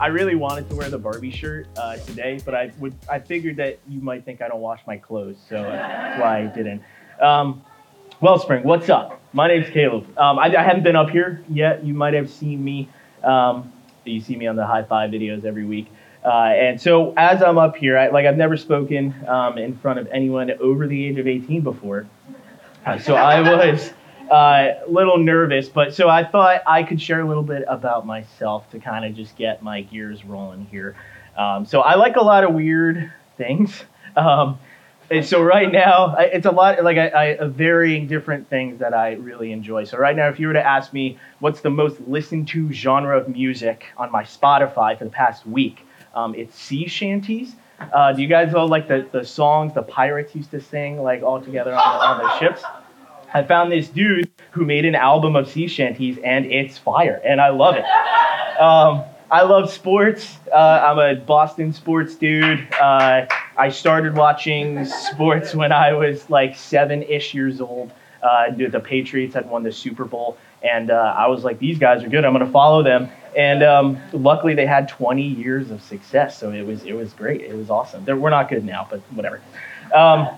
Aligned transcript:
I 0.00 0.06
really 0.06 0.34
wanted 0.34 0.66
to 0.70 0.76
wear 0.76 0.88
the 0.88 0.98
Barbie 0.98 1.30
shirt 1.30 1.66
uh, 1.76 1.98
today, 1.98 2.40
but 2.42 2.54
I 2.54 2.72
would 2.78 2.94
I 3.06 3.18
figured 3.18 3.56
that 3.56 3.78
you 3.86 4.00
might 4.00 4.24
think 4.24 4.40
I 4.40 4.48
don't 4.48 4.62
wash 4.62 4.80
my 4.86 4.96
clothes, 4.96 5.36
so 5.46 5.62
that's 5.62 6.18
why 6.18 6.38
I 6.38 6.46
didn't. 6.46 6.82
Um, 7.20 7.62
Wellspring, 8.22 8.64
what's 8.64 8.88
up? 8.88 9.20
My 9.34 9.46
name's 9.46 9.68
Caleb. 9.68 10.06
Um, 10.18 10.38
I, 10.38 10.46
I, 10.56 10.62
haven't 10.62 10.84
been 10.84 10.96
up 10.96 11.10
here 11.10 11.44
yet. 11.50 11.84
You 11.84 11.92
might 11.92 12.14
have 12.14 12.30
seen 12.30 12.64
me. 12.64 12.88
Um, 13.22 13.70
you 14.06 14.22
see 14.22 14.36
me 14.36 14.46
on 14.46 14.56
the 14.56 14.66
high 14.66 14.84
five 14.84 15.10
videos 15.10 15.44
every 15.44 15.66
week. 15.66 15.88
Uh, 16.24 16.52
and 16.54 16.80
so 16.80 17.12
as 17.18 17.42
I'm 17.42 17.58
up 17.58 17.76
here, 17.76 17.98
I, 17.98 18.08
like 18.08 18.24
I've 18.24 18.38
never 18.38 18.56
spoken 18.56 19.14
um, 19.28 19.58
in 19.58 19.76
front 19.76 19.98
of 19.98 20.08
anyone 20.08 20.50
over 20.60 20.86
the 20.86 21.06
age 21.06 21.18
of 21.18 21.26
18 21.26 21.60
before. 21.60 22.06
Uh, 22.86 22.98
so 22.98 23.16
I 23.16 23.40
was 23.40 23.92
uh, 24.30 24.74
a 24.86 24.90
little 24.90 25.18
nervous, 25.18 25.68
but 25.68 25.94
so 25.94 26.08
I 26.08 26.24
thought 26.24 26.62
I 26.66 26.82
could 26.82 27.00
share 27.00 27.20
a 27.20 27.26
little 27.26 27.42
bit 27.42 27.64
about 27.68 28.06
myself 28.06 28.70
to 28.70 28.78
kind 28.78 29.04
of 29.04 29.14
just 29.14 29.36
get 29.36 29.62
my 29.62 29.82
gears 29.82 30.24
rolling 30.24 30.66
here. 30.66 30.94
Um, 31.36 31.66
so 31.66 31.80
I 31.80 31.94
like 31.96 32.16
a 32.16 32.22
lot 32.22 32.44
of 32.44 32.54
weird 32.54 33.12
things. 33.36 33.84
Um, 34.16 34.58
and 35.08 35.24
so 35.24 35.40
right 35.40 35.70
now, 35.70 36.16
it's 36.18 36.46
a 36.46 36.50
lot 36.50 36.82
like 36.82 36.98
I, 36.98 37.36
I, 37.40 37.44
varying 37.44 38.08
different 38.08 38.50
things 38.50 38.80
that 38.80 38.92
I 38.92 39.12
really 39.12 39.52
enjoy. 39.52 39.84
So 39.84 39.98
right 39.98 40.16
now, 40.16 40.28
if 40.28 40.40
you 40.40 40.48
were 40.48 40.52
to 40.52 40.66
ask 40.66 40.92
me 40.92 41.16
what's 41.38 41.60
the 41.60 41.70
most 41.70 42.00
listened 42.08 42.48
to 42.48 42.72
genre 42.72 43.16
of 43.16 43.28
music 43.28 43.86
on 43.96 44.10
my 44.10 44.24
Spotify 44.24 44.98
for 44.98 45.04
the 45.04 45.10
past 45.10 45.46
week, 45.46 45.86
um, 46.12 46.34
it's 46.34 46.56
sea 46.56 46.88
shanties. 46.88 47.54
Uh, 47.92 48.12
do 48.12 48.20
you 48.20 48.26
guys 48.28 48.52
know 48.52 48.64
like 48.64 48.88
the, 48.88 49.08
the 49.12 49.24
songs 49.24 49.74
the 49.74 49.82
pirates 49.82 50.34
used 50.34 50.50
to 50.50 50.60
sing 50.60 51.00
like 51.00 51.22
all 51.22 51.40
together 51.40 51.72
on 51.72 51.78
the, 51.78 52.04
on 52.04 52.18
the 52.18 52.38
ships? 52.38 52.64
I 53.32 53.42
found 53.42 53.70
this 53.72 53.88
dude 53.88 54.30
who 54.50 54.64
made 54.64 54.84
an 54.84 54.94
album 54.94 55.36
of 55.36 55.48
sea 55.48 55.68
shanties 55.68 56.18
and 56.24 56.46
it's 56.46 56.78
fire 56.78 57.20
and 57.24 57.40
I 57.40 57.50
love 57.50 57.76
it. 57.76 57.84
Um, 58.60 59.04
I 59.30 59.40
love 59.42 59.72
sports. 59.72 60.36
Uh, 60.52 60.56
I'm 60.56 60.98
a 60.98 61.14
Boston 61.18 61.72
sports 61.72 62.14
dude. 62.14 62.68
Uh, 62.74 63.24
I 63.56 63.70
started 63.70 64.16
watching 64.16 64.84
sports 64.84 65.54
when 65.54 65.72
I 65.72 65.94
was 65.94 66.28
like 66.28 66.56
seven 66.56 67.02
ish 67.04 67.32
years 67.32 67.60
old. 67.60 67.90
Uh, 68.22 68.50
the 68.50 68.80
Patriots 68.80 69.34
had 69.34 69.48
won 69.48 69.62
the 69.62 69.72
Super 69.72 70.04
Bowl, 70.04 70.36
and 70.62 70.90
uh, 70.90 71.14
I 71.16 71.28
was 71.28 71.42
like, 71.42 71.58
these 71.58 71.78
guys 71.78 72.04
are 72.04 72.08
good. 72.08 72.24
I'm 72.24 72.34
going 72.34 72.44
to 72.44 72.52
follow 72.52 72.82
them. 72.82 73.08
And 73.34 73.62
um, 73.62 73.98
luckily, 74.12 74.54
they 74.54 74.66
had 74.66 74.88
20 74.88 75.22
years 75.22 75.70
of 75.70 75.80
success, 75.80 76.36
so 76.36 76.50
it 76.50 76.66
was 76.66 76.82
it 76.84 76.92
was 76.92 77.12
great. 77.14 77.40
It 77.40 77.54
was 77.54 77.70
awesome. 77.70 78.04
They're, 78.04 78.16
we're 78.16 78.30
not 78.30 78.50
good 78.50 78.64
now, 78.64 78.86
but 78.90 79.00
whatever. 79.12 79.40
Um, 79.94 80.28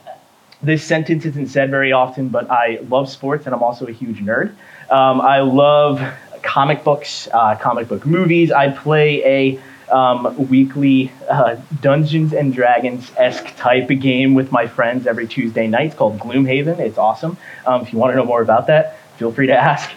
this 0.62 0.84
sentence 0.84 1.24
isn't 1.24 1.48
said 1.48 1.70
very 1.70 1.92
often, 1.92 2.28
but 2.28 2.50
I 2.50 2.78
love 2.88 3.08
sports, 3.08 3.46
and 3.46 3.54
I'm 3.54 3.62
also 3.62 3.86
a 3.86 3.92
huge 3.92 4.20
nerd. 4.20 4.54
Um, 4.90 5.20
I 5.20 5.40
love 5.40 6.00
comic 6.42 6.84
books, 6.84 7.28
uh, 7.32 7.56
comic 7.56 7.88
book 7.88 8.06
movies. 8.06 8.52
I 8.52 8.70
play 8.70 9.24
a 9.24 9.60
um, 9.92 10.48
weekly 10.48 11.12
uh, 11.28 11.56
Dungeons 11.80 12.32
and 12.32 12.54
Dragons 12.54 13.10
esque 13.16 13.54
type 13.56 13.90
of 13.90 14.00
game 14.00 14.34
with 14.34 14.50
my 14.50 14.66
friends 14.66 15.06
every 15.06 15.26
Tuesday 15.26 15.66
night. 15.66 15.86
It's 15.86 15.94
called 15.94 16.18
Gloomhaven. 16.18 16.78
It's 16.78 16.98
awesome. 16.98 17.36
Um, 17.66 17.82
if 17.82 17.92
you 17.92 17.98
want 17.98 18.12
to 18.12 18.16
know 18.16 18.24
more 18.24 18.42
about 18.42 18.66
that, 18.68 18.98
feel 19.18 19.32
free 19.32 19.48
to 19.48 19.56
ask. 19.56 19.90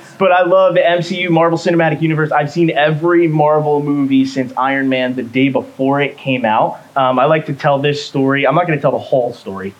But 0.18 0.32
I 0.32 0.44
love 0.44 0.74
the 0.74 0.80
MCU, 0.80 1.28
Marvel 1.28 1.58
Cinematic 1.58 2.00
Universe. 2.00 2.32
I've 2.32 2.50
seen 2.50 2.70
every 2.70 3.28
Marvel 3.28 3.82
movie 3.82 4.24
since 4.24 4.52
Iron 4.56 4.88
Man 4.88 5.14
the 5.14 5.22
day 5.22 5.50
before 5.50 6.00
it 6.00 6.16
came 6.16 6.46
out. 6.46 6.80
Um, 6.96 7.18
I 7.18 7.26
like 7.26 7.46
to 7.46 7.54
tell 7.54 7.78
this 7.78 8.04
story. 8.04 8.46
I'm 8.46 8.54
not 8.54 8.66
going 8.66 8.78
to 8.78 8.82
tell 8.82 8.92
the 8.92 8.98
whole 8.98 9.34
story, 9.34 9.74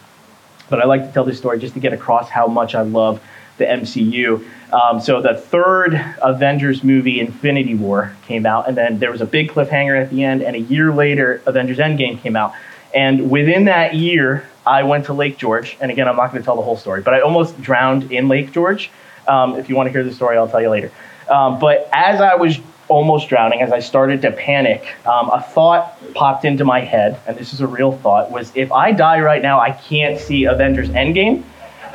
but 0.68 0.80
I 0.80 0.84
like 0.84 1.06
to 1.06 1.12
tell 1.12 1.24
this 1.24 1.38
story 1.38 1.58
just 1.58 1.72
to 1.74 1.80
get 1.80 1.94
across 1.94 2.28
how 2.28 2.46
much 2.48 2.74
I 2.74 2.82
love 2.82 3.22
the 3.56 3.64
MCU. 3.64 4.46
Um, 4.72 5.00
so 5.00 5.22
the 5.22 5.34
third 5.34 5.94
Avengers 6.20 6.84
movie, 6.84 7.18
Infinity 7.18 7.74
War, 7.74 8.14
came 8.26 8.44
out, 8.44 8.69
and 8.69 8.76
then 8.76 8.98
there 8.98 9.10
was 9.10 9.22
a 9.22 9.26
big 9.26 9.50
cliffhanger 9.50 9.98
at 9.98 10.10
the 10.10 10.22
end, 10.22 10.42
and 10.42 10.54
a 10.54 10.60
year 10.60 10.92
later, 10.92 11.41
Avengers 11.46 11.78
Endgame 11.78 12.20
came 12.20 12.36
out. 12.36 12.52
And 12.94 13.30
within 13.30 13.64
that 13.66 13.94
year, 13.94 14.46
I 14.66 14.82
went 14.82 15.06
to 15.06 15.14
Lake 15.14 15.38
George, 15.38 15.78
and 15.80 15.91
again, 15.91 16.08
I'm 16.08 16.16
not 16.16 16.30
going 16.30 16.42
to 16.42 16.44
tell 16.44 16.56
the 16.56 16.62
whole 16.62 16.76
story, 16.76 17.00
but 17.00 17.14
I 17.14 17.20
almost 17.20 17.58
drowned 17.62 18.12
in 18.12 18.28
Lake 18.28 18.52
George. 18.52 18.91
Um, 19.28 19.56
if 19.56 19.69
you 19.69 19.76
want 19.76 19.87
to 19.88 19.92
hear 19.92 20.04
the 20.04 20.12
story, 20.12 20.37
I'll 20.37 20.48
tell 20.48 20.60
you 20.60 20.70
later. 20.70 20.91
Um, 21.28 21.59
but 21.59 21.88
as 21.92 22.20
I 22.20 22.34
was 22.37 22.59
almost 22.88 23.28
drowning, 23.28 23.60
as 23.60 23.72
I 23.72 23.81
started 23.81 24.22
to 24.22 24.31
panic, 24.31 24.94
um, 25.06 25.31
a 25.31 25.42
thought 25.42 25.98
popped 26.14 26.44
into 26.44 26.64
my 26.64 26.81
head, 26.81 27.20
and 27.26 27.37
this 27.37 27.53
is 27.53 27.60
a 27.60 27.66
real 27.66 27.92
thought, 27.98 28.31
was 28.31 28.53
if 28.54 28.70
I 28.70 28.92
die 28.92 29.20
right 29.20 29.42
now, 29.42 29.59
I 29.59 29.72
can't 29.72 30.20
see 30.20 30.44
Avengers 30.44 30.88
Endgame. 30.91 31.42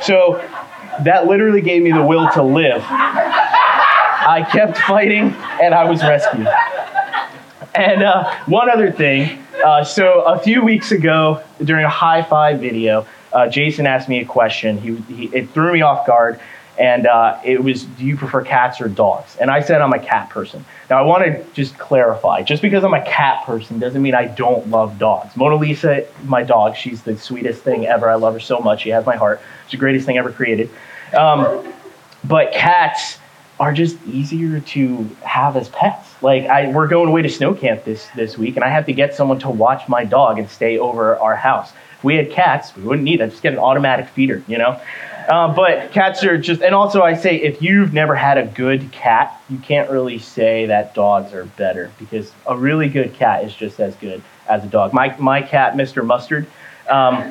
So 0.02 0.46
that 1.00 1.26
literally 1.26 1.62
gave 1.62 1.82
me 1.82 1.92
the 1.92 2.02
will 2.02 2.28
to 2.32 2.42
live. 2.42 2.82
I 2.84 4.46
kept 4.52 4.78
fighting 4.78 5.34
and 5.62 5.74
I 5.74 5.84
was 5.84 6.02
rescued. 6.02 6.48
And 7.74 8.02
uh, 8.02 8.34
one 8.44 8.68
other 8.68 8.92
thing 8.92 9.42
uh, 9.62 9.84
so 9.84 10.22
a 10.22 10.38
few 10.38 10.64
weeks 10.64 10.90
ago 10.90 11.42
during 11.62 11.84
a 11.84 11.90
high 11.90 12.22
five 12.22 12.60
video, 12.60 13.06
uh, 13.32 13.48
Jason 13.48 13.86
asked 13.86 14.08
me 14.08 14.20
a 14.20 14.24
question. 14.24 14.78
He, 14.78 14.96
he, 15.14 15.24
it 15.26 15.50
threw 15.50 15.72
me 15.72 15.82
off 15.82 16.06
guard, 16.06 16.40
and 16.78 17.06
uh, 17.06 17.38
it 17.44 17.62
was, 17.62 17.84
Do 17.84 18.04
you 18.04 18.16
prefer 18.16 18.42
cats 18.42 18.80
or 18.80 18.88
dogs? 18.88 19.36
And 19.36 19.50
I 19.50 19.60
said, 19.60 19.82
I'm 19.82 19.92
a 19.92 19.98
cat 19.98 20.30
person. 20.30 20.64
Now, 20.88 20.98
I 20.98 21.02
want 21.02 21.24
to 21.24 21.44
just 21.52 21.78
clarify 21.78 22.42
just 22.42 22.62
because 22.62 22.84
I'm 22.84 22.94
a 22.94 23.04
cat 23.04 23.44
person 23.44 23.78
doesn't 23.78 24.00
mean 24.00 24.14
I 24.14 24.26
don't 24.26 24.68
love 24.68 24.98
dogs. 24.98 25.36
Mona 25.36 25.56
Lisa, 25.56 26.06
my 26.24 26.42
dog, 26.42 26.76
she's 26.76 27.02
the 27.02 27.16
sweetest 27.16 27.62
thing 27.62 27.86
ever. 27.86 28.10
I 28.10 28.14
love 28.14 28.34
her 28.34 28.40
so 28.40 28.60
much. 28.60 28.82
She 28.82 28.90
has 28.90 29.04
my 29.04 29.16
heart. 29.16 29.40
It's 29.64 29.72
the 29.72 29.76
greatest 29.76 30.06
thing 30.06 30.18
ever 30.18 30.32
created. 30.32 30.70
Um, 31.16 31.72
but 32.24 32.52
cats 32.52 33.18
are 33.60 33.72
just 33.72 33.96
easier 34.06 34.60
to 34.60 35.04
have 35.22 35.56
as 35.56 35.68
pets. 35.68 36.10
Like 36.22 36.46
I, 36.46 36.72
we're 36.72 36.88
going 36.88 37.08
away 37.08 37.22
to 37.22 37.28
snow 37.28 37.54
camp 37.54 37.84
this 37.84 38.08
this 38.16 38.38
week, 38.38 38.56
and 38.56 38.64
I 38.64 38.68
have 38.68 38.86
to 38.86 38.92
get 38.92 39.14
someone 39.14 39.38
to 39.40 39.50
watch 39.50 39.88
my 39.88 40.04
dog 40.04 40.38
and 40.38 40.48
stay 40.48 40.78
over 40.78 41.16
our 41.18 41.36
house. 41.36 41.72
If 41.98 42.04
we 42.04 42.16
had 42.16 42.30
cats, 42.30 42.74
we 42.74 42.82
wouldn't 42.82 43.04
need 43.04 43.20
that. 43.20 43.30
Just 43.30 43.42
get 43.42 43.52
an 43.52 43.58
automatic 43.60 44.08
feeder, 44.08 44.42
you 44.48 44.58
know. 44.58 44.80
Uh, 45.28 45.52
but 45.54 45.92
cats 45.92 46.24
are 46.24 46.38
just, 46.38 46.62
and 46.62 46.74
also 46.74 47.02
I 47.02 47.14
say 47.14 47.36
if 47.36 47.62
you've 47.62 47.92
never 47.92 48.14
had 48.14 48.38
a 48.38 48.46
good 48.46 48.90
cat, 48.92 49.40
you 49.48 49.58
can't 49.58 49.90
really 49.90 50.18
say 50.18 50.66
that 50.66 50.94
dogs 50.94 51.32
are 51.32 51.44
better 51.44 51.90
because 51.98 52.32
a 52.46 52.56
really 52.56 52.88
good 52.88 53.14
cat 53.14 53.44
is 53.44 53.54
just 53.54 53.80
as 53.80 53.94
good 53.96 54.22
as 54.48 54.64
a 54.64 54.68
dog. 54.68 54.92
My 54.92 55.16
my 55.18 55.42
cat, 55.42 55.74
Mr. 55.74 56.04
Mustard, 56.04 56.46
um, 56.88 57.22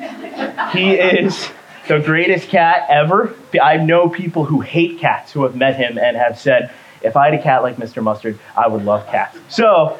he 0.72 0.92
is 0.92 1.48
the 1.88 1.98
greatest 1.98 2.48
cat 2.48 2.86
ever. 2.88 3.34
I 3.60 3.76
know 3.76 4.08
people 4.08 4.44
who 4.44 4.60
hate 4.60 4.98
cats 4.98 5.32
who 5.32 5.42
have 5.42 5.56
met 5.56 5.76
him 5.76 5.98
and 5.98 6.16
have 6.16 6.38
said, 6.38 6.72
if 7.02 7.16
I 7.16 7.26
had 7.30 7.34
a 7.34 7.42
cat 7.42 7.62
like 7.62 7.76
Mr. 7.76 8.02
Mustard, 8.02 8.38
I 8.56 8.68
would 8.68 8.84
love 8.84 9.06
cats. 9.08 9.38
So, 9.48 9.98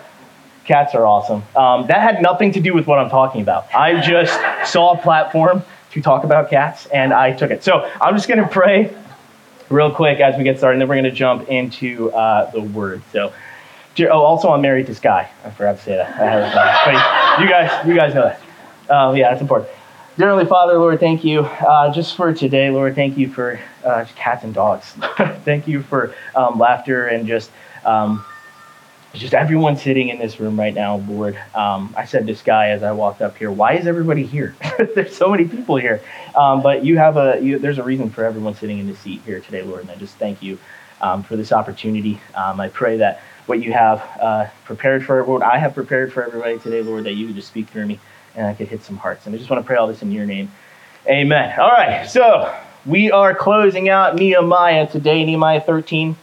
cats 0.65 0.95
are 0.95 1.07
awesome. 1.07 1.43
Um, 1.57 1.87
that 1.89 2.01
had 2.01 2.23
nothing 2.23 2.53
to 2.53 2.61
do 2.61 2.75
with 2.75 2.87
what 2.87 2.99
I'm 2.99 3.11
talking 3.11 3.43
about. 3.43 3.73
I 3.75 4.01
just 4.01 4.39
saw 4.71 4.93
a 4.93 4.99
platform 4.99 5.65
to 5.93 6.03
talk 6.03 6.25
about 6.25 6.51
cats 6.51 6.87
and 6.87 7.13
I 7.13 7.33
took 7.33 7.51
it. 7.51 7.63
So, 7.63 7.91
I'm 8.01 8.15
just 8.15 8.29
going 8.29 8.41
to 8.41 8.49
pray 8.49 8.95
real 9.71 9.91
quick 9.91 10.21
as 10.21 10.37
we 10.37 10.45
get 10.45 10.59
started, 10.59 10.75
and 10.75 10.83
then 10.83 10.89
we're 10.89 11.01
going 11.01 11.05
to 11.05 11.11
jump 11.11 11.49
into 11.49 12.13
uh, 12.13 12.51
the 12.51 12.61
word. 12.61 13.03
So, 13.11 13.33
oh, 14.01 14.09
also, 14.09 14.51
I'm 14.51 14.61
married 14.61 14.87
to 14.87 14.95
Sky. 14.95 15.31
I 15.45 15.51
forgot 15.51 15.79
to 15.79 15.83
say 15.83 15.97
that. 15.97 17.41
You 17.41 17.49
guys, 17.49 17.87
you 17.87 17.95
guys 17.95 18.15
know 18.15 18.25
that. 18.25 18.41
Um, 18.91 19.17
yeah, 19.17 19.31
that's 19.31 19.41
important. 19.41 19.71
Dear 20.19 20.29
Heavenly 20.29 20.49
Father, 20.49 20.79
Lord, 20.79 21.01
thank 21.01 21.25
you 21.25 21.41
uh, 21.41 21.91
just 21.93 22.17
for 22.17 22.35
today, 22.35 22.69
Lord. 22.69 22.95
Thank 22.95 23.17
you 23.17 23.31
for 23.31 23.59
uh, 23.83 24.05
cats 24.15 24.45
and 24.45 24.53
dogs. 24.53 24.93
thank 25.45 25.67
you 25.67 25.83
for 25.83 26.15
um, 26.35 26.59
laughter 26.59 27.07
and 27.07 27.27
just 27.27 27.51
um, 27.87 28.23
just 29.15 29.35
everyone 29.35 29.77
sitting 29.77 30.09
in 30.09 30.19
this 30.19 30.41
room 30.41 30.59
right 30.59 30.75
now, 30.75 30.97
Lord. 31.09 31.39
Um, 31.55 31.95
I 31.97 32.05
said 32.05 32.27
this 32.27 32.43
guy 32.43 32.69
as 32.71 32.83
I 32.83 32.93
walked 32.93 33.21
up 33.21 33.37
here, 33.37 33.51
why 33.51 33.75
is 33.75 33.87
everybody 33.87 34.25
here? 34.25 34.57
there's 34.95 35.15
so 35.15 35.29
many 35.31 35.45
people 35.45 35.77
here, 35.77 36.03
um, 36.35 36.63
but 36.63 36.85
you 36.85 36.97
have 36.99 37.17
a 37.17 37.39
you, 37.41 37.59
there's 37.59 37.79
a 37.79 37.83
reason 37.83 38.11
for 38.11 38.25
everyone 38.25 38.55
sitting 38.55 38.79
in 38.79 38.87
the 38.87 38.97
seat 38.97 39.21
here 39.27 39.41
today, 39.41 39.63
Lord. 39.63 39.83
And 39.83 39.91
I 39.91 39.97
just 39.97 40.17
thank 40.17 40.43
you 40.43 40.59
um, 41.01 41.23
for 41.23 41.37
this 41.37 41.53
opportunity. 41.53 42.21
Um, 42.35 42.61
I 42.61 42.69
pray 42.69 42.97
that 42.99 43.21
what 43.47 43.63
you 43.63 43.73
have 43.73 43.99
uh, 44.21 44.47
prepared 44.65 45.05
for 45.05 45.23
what 45.25 45.43
I 45.43 45.59
have 45.59 45.75
prepared 45.75 46.13
for 46.13 46.25
everybody 46.25 46.59
today, 46.59 46.83
Lord, 46.83 47.05
that 47.05 47.15
you 47.15 47.27
would 47.27 47.35
just 47.35 47.49
speak 47.49 47.69
through 47.69 47.87
me 47.87 47.99
and 48.35 48.47
I 48.47 48.55
could 48.55 48.69
hit 48.69 48.83
some 48.83 48.97
hearts. 48.97 49.27
And 49.27 49.35
I 49.35 49.39
just 49.39 49.51
want 49.51 49.63
to 49.63 49.67
pray 49.67 49.77
all 49.77 49.87
this 49.87 50.03
in 50.03 50.11
your 50.13 50.27
name. 50.27 50.51
Amen. 51.07 51.59
All 51.59 51.71
right, 51.71 52.09
so 52.09 52.55
we 52.87 53.11
are 53.11 53.35
closing 53.35 53.89
out 53.89 54.17
Nehemiah 54.17 54.87
today, 54.87 55.25
Nehemiah 55.25 55.61
13. 55.61 56.17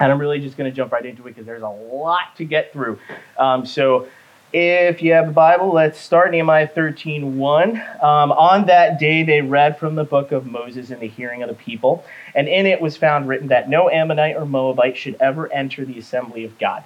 And 0.00 0.12
I'm 0.12 0.18
really 0.18 0.40
just 0.40 0.56
going 0.56 0.70
to 0.70 0.74
jump 0.74 0.92
right 0.92 1.04
into 1.04 1.22
it 1.22 1.30
because 1.30 1.46
there's 1.46 1.62
a 1.62 1.68
lot 1.68 2.36
to 2.36 2.44
get 2.44 2.72
through. 2.72 2.98
Um, 3.36 3.66
so 3.66 4.08
if 4.52 5.02
you 5.02 5.12
have 5.12 5.28
a 5.28 5.32
Bible, 5.32 5.72
let's 5.72 5.98
start 5.98 6.30
Nehemiah 6.30 6.68
13 6.68 7.36
1. 7.36 7.70
Um, 7.70 8.32
on 8.32 8.66
that 8.66 8.98
day, 8.98 9.22
they 9.22 9.40
read 9.40 9.78
from 9.78 9.94
the 9.94 10.04
book 10.04 10.32
of 10.32 10.46
Moses 10.46 10.90
in 10.90 11.00
the 11.00 11.08
hearing 11.08 11.42
of 11.42 11.48
the 11.48 11.54
people. 11.54 12.04
And 12.34 12.48
in 12.48 12.66
it 12.66 12.80
was 12.80 12.96
found 12.96 13.28
written 13.28 13.48
that 13.48 13.68
no 13.68 13.90
Ammonite 13.90 14.36
or 14.36 14.46
Moabite 14.46 14.96
should 14.96 15.16
ever 15.20 15.52
enter 15.52 15.84
the 15.84 15.98
assembly 15.98 16.44
of 16.44 16.58
God 16.58 16.84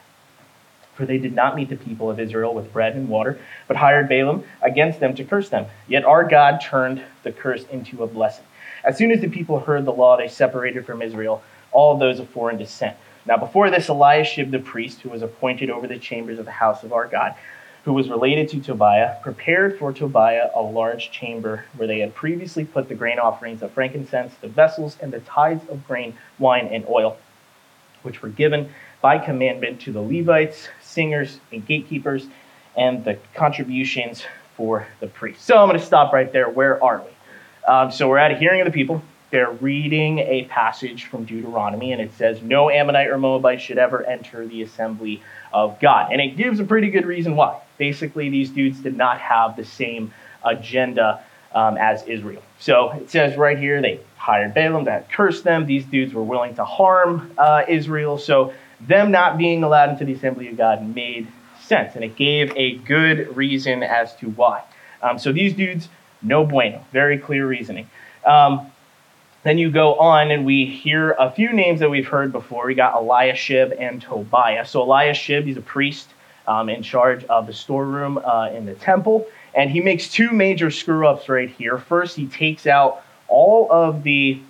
for 0.95 1.07
they 1.07 1.19
did 1.19 1.35
not 1.35 1.57
meet 1.57 1.69
the 1.69 1.77
people 1.77 2.11
of 2.11 2.21
Israel 2.21 2.55
with 2.55 2.73
bread 2.73 2.95
and 2.95 3.09
water, 3.09 3.39
but 3.67 3.77
hired 3.77 4.09
Balaam 4.09 4.45
against 4.61 5.01
them 5.01 5.15
to 5.17 5.25
curse 5.25 5.49
them. 5.49 5.67
Yet 5.89 6.05
our 6.05 6.25
God 6.25 6.61
turned 6.61 7.03
the 7.23 7.33
curse 7.33 7.65
into 7.73 8.03
a 8.03 8.07
blessing. 8.07 8.45
As 8.85 8.99
soon 8.99 9.11
as 9.11 9.21
the 9.21 9.29
people 9.29 9.61
heard 9.61 9.85
the 9.85 9.93
law, 9.93 10.17
they 10.17 10.29
separated 10.29 10.85
from 10.85 11.03
Israel 11.03 11.43
all 11.73 11.97
those 11.97 12.21
of 12.21 12.29
foreign 12.31 12.59
descent. 12.59 12.97
Now, 13.27 13.37
before 13.37 13.71
this, 13.71 13.89
Eliashib 13.89 14.51
the 14.51 14.59
priest, 14.59 15.01
who 15.01 15.11
was 15.11 15.23
appointed 15.23 15.71
over 15.71 15.87
the 15.87 15.99
chambers 15.99 16.39
of 16.39 16.45
the 16.45 16.51
house 16.51 16.83
of 16.83 16.93
our 16.93 17.07
God, 17.07 17.35
who 17.85 17.93
was 17.93 18.09
related 18.09 18.49
to 18.51 18.61
Tobiah, 18.61 19.17
prepared 19.23 19.79
for 19.79 19.93
Tobiah 19.93 20.51
a 20.55 20.63
large 20.63 21.11
chamber 21.11 21.65
where 21.77 21.89
they 21.89 21.99
had 22.01 22.15
previously 22.15 22.65
put 22.65 22.89
the 22.89 22.95
grain 22.95 23.19
offerings 23.19 23.63
of 23.63 23.73
frankincense, 23.73 24.35
the 24.41 24.49
vessels, 24.49 24.97
and 25.01 25.13
the 25.13 25.21
tithes 25.21 25.69
of 25.69 25.87
grain, 25.87 26.15
wine, 26.39 26.69
and 26.69 26.87
oil, 26.89 27.17
which 28.03 28.23
were 28.23 28.29
given 28.29 28.73
by 29.01 29.19
commandment 29.19 29.81
to 29.81 29.93
the 29.93 30.01
Levites, 30.01 30.69
singers, 30.81 31.41
and 31.53 31.67
gatekeepers, 31.67 32.27
and 32.77 33.05
the 33.05 33.19
contributions 33.35 34.25
for 34.57 34.87
the 35.01 35.09
priests. 35.09 35.45
So 35.45 35.59
I'm 35.59 35.69
going 35.69 35.79
to 35.79 35.85
stop 35.85 36.13
right 36.13 36.33
there. 36.33 36.49
Where 36.49 36.83
are 36.83 37.03
we? 37.03 37.11
Um, 37.67 37.91
so 37.91 38.09
we're 38.09 38.19
at 38.19 38.31
a 38.31 38.37
hearing 38.37 38.61
of 38.61 38.67
the 38.67 38.73
people. 38.73 39.03
They're 39.33 39.51
reading 39.51 40.19
a 40.19 40.45
passage 40.45 41.07
from 41.07 41.25
Deuteronomy, 41.25 41.93
and 41.93 42.03
it 42.03 42.13
says, 42.19 42.43
No 42.43 42.69
Ammonite 42.69 43.09
or 43.09 43.17
Moabite 43.17 43.63
should 43.63 43.79
ever 43.79 44.05
enter 44.05 44.47
the 44.47 44.61
assembly 44.61 45.23
of 45.55 45.81
God. 45.81 46.13
And 46.13 46.21
it 46.21 46.37
gives 46.37 46.61
a 46.61 46.65
pretty 46.65 46.91
good 46.91 47.07
reason 47.07 47.35
why. 47.35 47.59
Basically, 47.79 48.29
these 48.29 48.51
dudes 48.51 48.81
did 48.81 48.95
not 48.95 49.19
have 49.21 49.57
the 49.57 49.65
same 49.65 50.13
agenda 50.45 51.25
um, 51.55 51.79
as 51.79 52.03
Israel. 52.03 52.43
So 52.59 52.91
it 52.91 53.11
says 53.11 53.39
right 53.39 53.59
here, 53.59 53.81
they 53.81 54.01
hired 54.19 54.53
Balaam 54.53 54.85
to 54.85 55.03
curse 55.11 55.41
them. 55.41 55.65
These 55.65 55.87
dudes 55.87 56.13
were 56.13 56.23
willing 56.23 56.55
to 56.57 56.65
harm 56.67 57.33
uh, 57.39 57.63
Israel. 57.67 58.19
So 58.19 58.53
them 58.83 59.11
not 59.11 59.39
being 59.39 59.65
allowed 59.65 59.89
into 59.89 60.05
the 60.05 60.13
assembly 60.13 60.49
of 60.49 60.59
God 60.59 60.95
made 60.95 61.27
sense, 61.63 61.95
and 61.95 62.05
it 62.05 62.17
gave 62.17 62.55
a 62.55 62.77
good 62.77 63.35
reason 63.35 63.83
as 63.83 64.15
to 64.17 64.27
why. 64.27 64.63
Um, 65.01 65.19
so 65.19 65.33
these 65.33 65.55
dudes, 65.55 65.89
no 66.21 66.45
bueno, 66.45 66.85
very 66.93 67.17
clear 67.17 67.47
reasoning. 67.47 67.89
Um, 68.27 68.72
then 69.43 69.59
you 69.59 69.71
go 69.71 69.95
on, 69.97 70.31
and 70.31 70.45
we 70.45 70.67
hear 70.67 71.13
a 71.13 71.31
few 71.31 71.53
names 71.53 71.81
that 71.81 71.91
we've 71.91 72.07
heard 72.07 72.33
before. 72.33 72.67
We 72.67 72.75
got 72.75 72.95
Eliashib 72.95 73.75
and 73.79 74.01
Tobiah. 74.01 74.65
So 74.67 74.83
Eliashib, 74.83 75.45
he's 75.45 75.57
a 75.57 75.63
priest 75.63 76.09
um, 76.47 76.69
in 76.69 76.83
charge 76.83 77.25
of 77.25 77.47
the 77.47 77.53
storeroom 77.53 78.19
uh, 78.19 78.51
in 78.53 78.67
the 78.67 78.75
temple, 78.75 79.27
and 79.55 79.71
he 79.71 79.81
makes 79.81 80.09
two 80.09 80.31
major 80.31 80.71
screw 80.71 81.07
ups 81.07 81.29
right 81.29 81.51
here. 81.51 81.79
First, 81.79 82.17
he 82.17 82.27
takes 82.27 82.67
out 82.67 83.03
all 83.29 83.69
of 83.71 84.03
the 84.03 84.41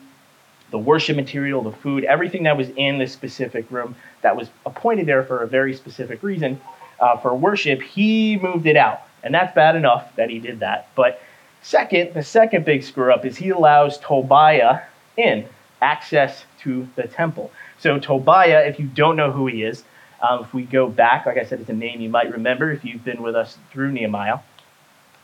the 0.71 0.79
worship 0.79 1.17
material, 1.17 1.63
the 1.63 1.71
food, 1.71 2.03
everything 2.05 2.45
that 2.45 2.57
was 2.57 2.71
in 2.77 2.97
this 2.97 3.13
specific 3.13 3.71
room 3.71 3.95
that 4.23 4.35
was 4.35 4.49
appointed 4.65 5.05
there 5.05 5.23
for 5.23 5.43
a 5.43 5.47
very 5.47 5.75
specific 5.75 6.23
reason 6.23 6.59
uh, 6.99 7.17
for 7.19 7.35
worship, 7.35 7.83
he 7.83 8.39
moved 8.39 8.67
it 8.67 8.77
out. 8.77 9.03
And 9.23 9.35
that's 9.35 9.55
bad 9.55 9.77
enough 9.77 10.17
that 10.17 10.31
he 10.31 10.39
did 10.39 10.61
that. 10.61 10.89
But 10.95 11.21
second, 11.63 12.15
the 12.15 12.23
second 12.23 12.65
big 12.65 12.83
screw 12.83 13.13
up 13.13 13.25
is 13.25 13.37
he 13.37 13.51
allows 13.51 13.99
Tobiah 13.99 14.83
in 15.17 15.47
access 15.81 16.45
to 16.61 16.89
the 16.97 17.05
temple. 17.05 17.51
So, 17.79 17.99
Tobiah, 17.99 18.67
if 18.67 18.79
you 18.79 18.87
don't 18.87 19.17
know 19.17 19.33
who 19.33 19.47
he 19.47 19.65
is, 19.65 19.85
um, 20.21 20.45
if 20.45 20.55
we 20.55 20.63
go 20.63 20.89
back, 20.89 21.27
like 21.27 21.37
I 21.37 21.45
said, 21.45 21.61
it's 21.61 21.71
a 21.71 21.75
name 21.75 22.01
you 22.01 22.09
might 22.09 22.31
remember 22.31 22.71
if 22.71 22.85
you've 22.85 23.05
been 23.05 23.23
with 23.23 23.35
us 23.35 23.59
through 23.73 23.91
Nehemiah. 23.91 24.39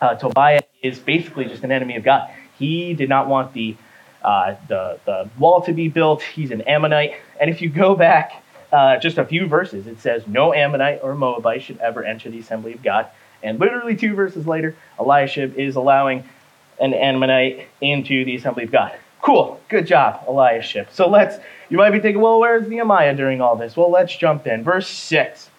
Uh, 0.00 0.14
Tobiah 0.14 0.62
is 0.82 0.98
basically 0.98 1.44
just 1.44 1.62
an 1.62 1.70
enemy 1.70 1.96
of 1.96 2.04
God. 2.04 2.30
He 2.58 2.94
did 2.94 3.08
not 3.08 3.28
want 3.28 3.52
the 3.52 3.76
uh, 4.22 4.56
the, 4.66 4.98
the 5.04 5.30
wall 5.38 5.60
to 5.62 5.72
be 5.72 5.88
built. 5.88 6.22
He's 6.22 6.50
an 6.50 6.62
Ammonite. 6.62 7.14
And 7.40 7.48
if 7.48 7.62
you 7.62 7.68
go 7.68 7.94
back 7.94 8.42
uh, 8.72 8.98
just 8.98 9.16
a 9.16 9.24
few 9.24 9.46
verses, 9.46 9.86
it 9.86 10.00
says, 10.00 10.26
No 10.26 10.52
Ammonite 10.52 11.00
or 11.02 11.14
Moabite 11.14 11.62
should 11.62 11.78
ever 11.78 12.02
enter 12.04 12.28
the 12.30 12.40
assembly 12.40 12.72
of 12.72 12.82
God. 12.82 13.06
And 13.42 13.60
literally 13.60 13.96
two 13.96 14.14
verses 14.14 14.46
later, 14.46 14.74
Eliashib 14.98 15.56
is 15.56 15.76
allowing 15.76 16.24
an 16.80 16.94
Ammonite 16.94 17.68
into 17.80 18.24
the 18.24 18.36
assembly 18.36 18.64
of 18.64 18.72
God. 18.72 18.94
Cool. 19.20 19.60
Good 19.68 19.86
job, 19.86 20.24
Eliashib. 20.28 20.88
So 20.92 21.08
let's, 21.08 21.38
you 21.68 21.76
might 21.76 21.90
be 21.90 22.00
thinking, 22.00 22.22
well, 22.22 22.40
where's 22.40 22.68
Nehemiah 22.68 23.14
during 23.14 23.40
all 23.40 23.56
this? 23.56 23.76
Well, 23.76 23.90
let's 23.90 24.16
jump 24.16 24.46
in. 24.46 24.62
Verse 24.62 24.88
6. 24.88 25.50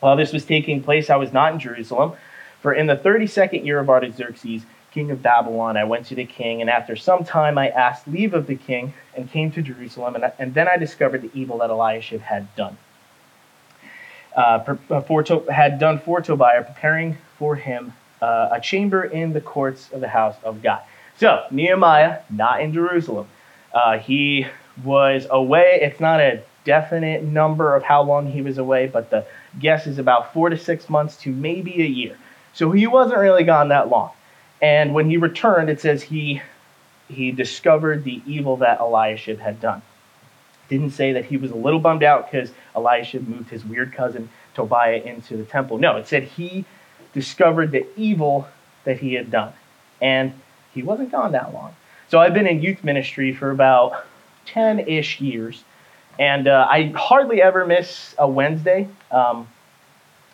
While 0.00 0.16
this 0.16 0.32
was 0.32 0.44
taking 0.44 0.82
place, 0.82 1.10
I 1.10 1.16
was 1.16 1.32
not 1.32 1.52
in 1.52 1.58
Jerusalem, 1.58 2.12
for 2.60 2.72
in 2.72 2.86
the 2.86 2.96
32nd 2.96 3.64
year 3.64 3.80
of 3.80 3.88
Artaxerxes, 3.88 4.62
king 4.92 5.10
of 5.10 5.22
Babylon, 5.22 5.76
I 5.76 5.84
went 5.84 6.06
to 6.06 6.14
the 6.14 6.24
king, 6.24 6.60
and 6.60 6.70
after 6.70 6.96
some 6.96 7.22
time 7.24 7.58
I 7.58 7.68
asked 7.68 8.08
leave 8.08 8.32
of 8.32 8.46
the 8.46 8.56
king 8.56 8.94
and 9.14 9.30
came 9.30 9.50
to 9.52 9.62
Jerusalem, 9.62 10.14
and, 10.14 10.32
and 10.38 10.54
then 10.54 10.68
I 10.68 10.76
discovered 10.76 11.22
the 11.22 11.30
evil 11.34 11.58
that 11.58 11.70
Eliashib 11.70 12.20
had 12.20 12.54
done. 12.56 12.78
Uh, 14.36 14.76
uh 14.90 15.00
for 15.00 15.24
had 15.50 15.78
done 15.78 15.98
for 15.98 16.20
Tobiah, 16.20 16.62
preparing 16.62 17.16
for 17.38 17.56
him 17.56 17.92
uh, 18.20 18.50
a 18.52 18.60
chamber 18.60 19.04
in 19.04 19.32
the 19.32 19.40
courts 19.40 19.90
of 19.92 20.00
the 20.00 20.08
house 20.08 20.36
of 20.44 20.62
God. 20.62 20.82
So, 21.18 21.44
Nehemiah, 21.50 22.20
not 22.28 22.60
in 22.60 22.72
Jerusalem. 22.72 23.26
Uh, 23.72 23.98
he 23.98 24.46
was 24.84 25.26
away. 25.30 25.78
It's 25.82 26.00
not 26.00 26.20
a 26.20 26.42
definite 26.64 27.22
number 27.22 27.74
of 27.74 27.82
how 27.82 28.02
long 28.02 28.30
he 28.30 28.42
was 28.42 28.58
away, 28.58 28.86
but 28.86 29.10
the 29.10 29.24
guess 29.58 29.86
is 29.86 29.98
about 29.98 30.32
four 30.34 30.50
to 30.50 30.58
six 30.58 30.90
months 30.90 31.16
to 31.18 31.30
maybe 31.30 31.82
a 31.82 31.86
year. 31.86 32.16
So 32.52 32.70
he 32.70 32.86
wasn't 32.86 33.18
really 33.18 33.44
gone 33.44 33.68
that 33.68 33.88
long. 33.88 34.10
And 34.60 34.94
when 34.94 35.08
he 35.08 35.16
returned, 35.16 35.70
it 35.70 35.80
says 35.80 36.02
he 36.02 36.42
he 37.08 37.30
discovered 37.30 38.02
the 38.02 38.20
evil 38.26 38.56
that 38.56 38.80
Eliashib 38.80 39.38
had 39.38 39.60
done. 39.60 39.80
Didn't 40.68 40.90
say 40.90 41.12
that 41.12 41.26
he 41.26 41.36
was 41.36 41.50
a 41.50 41.56
little 41.56 41.80
bummed 41.80 42.02
out 42.02 42.30
because 42.30 42.50
Eliashib 42.74 43.26
moved 43.26 43.50
his 43.50 43.64
weird 43.64 43.92
cousin 43.92 44.28
Tobiah 44.54 45.02
into 45.02 45.36
the 45.36 45.44
temple. 45.44 45.78
No, 45.78 45.96
it 45.96 46.08
said 46.08 46.24
he 46.24 46.64
discovered 47.12 47.70
the 47.70 47.86
evil 47.96 48.48
that 48.84 48.98
he 48.98 49.14
had 49.14 49.30
done. 49.30 49.52
And 50.00 50.32
he 50.72 50.82
wasn't 50.82 51.12
gone 51.12 51.32
that 51.32 51.54
long. 51.54 51.74
So 52.08 52.20
I've 52.20 52.34
been 52.34 52.46
in 52.46 52.62
youth 52.62 52.84
ministry 52.84 53.34
for 53.34 53.50
about 53.50 54.06
10 54.46 54.80
ish 54.80 55.20
years. 55.20 55.64
And 56.18 56.48
uh, 56.48 56.66
I 56.68 56.92
hardly 56.96 57.42
ever 57.42 57.66
miss 57.66 58.14
a 58.18 58.28
Wednesday. 58.28 58.88
Um, 59.10 59.48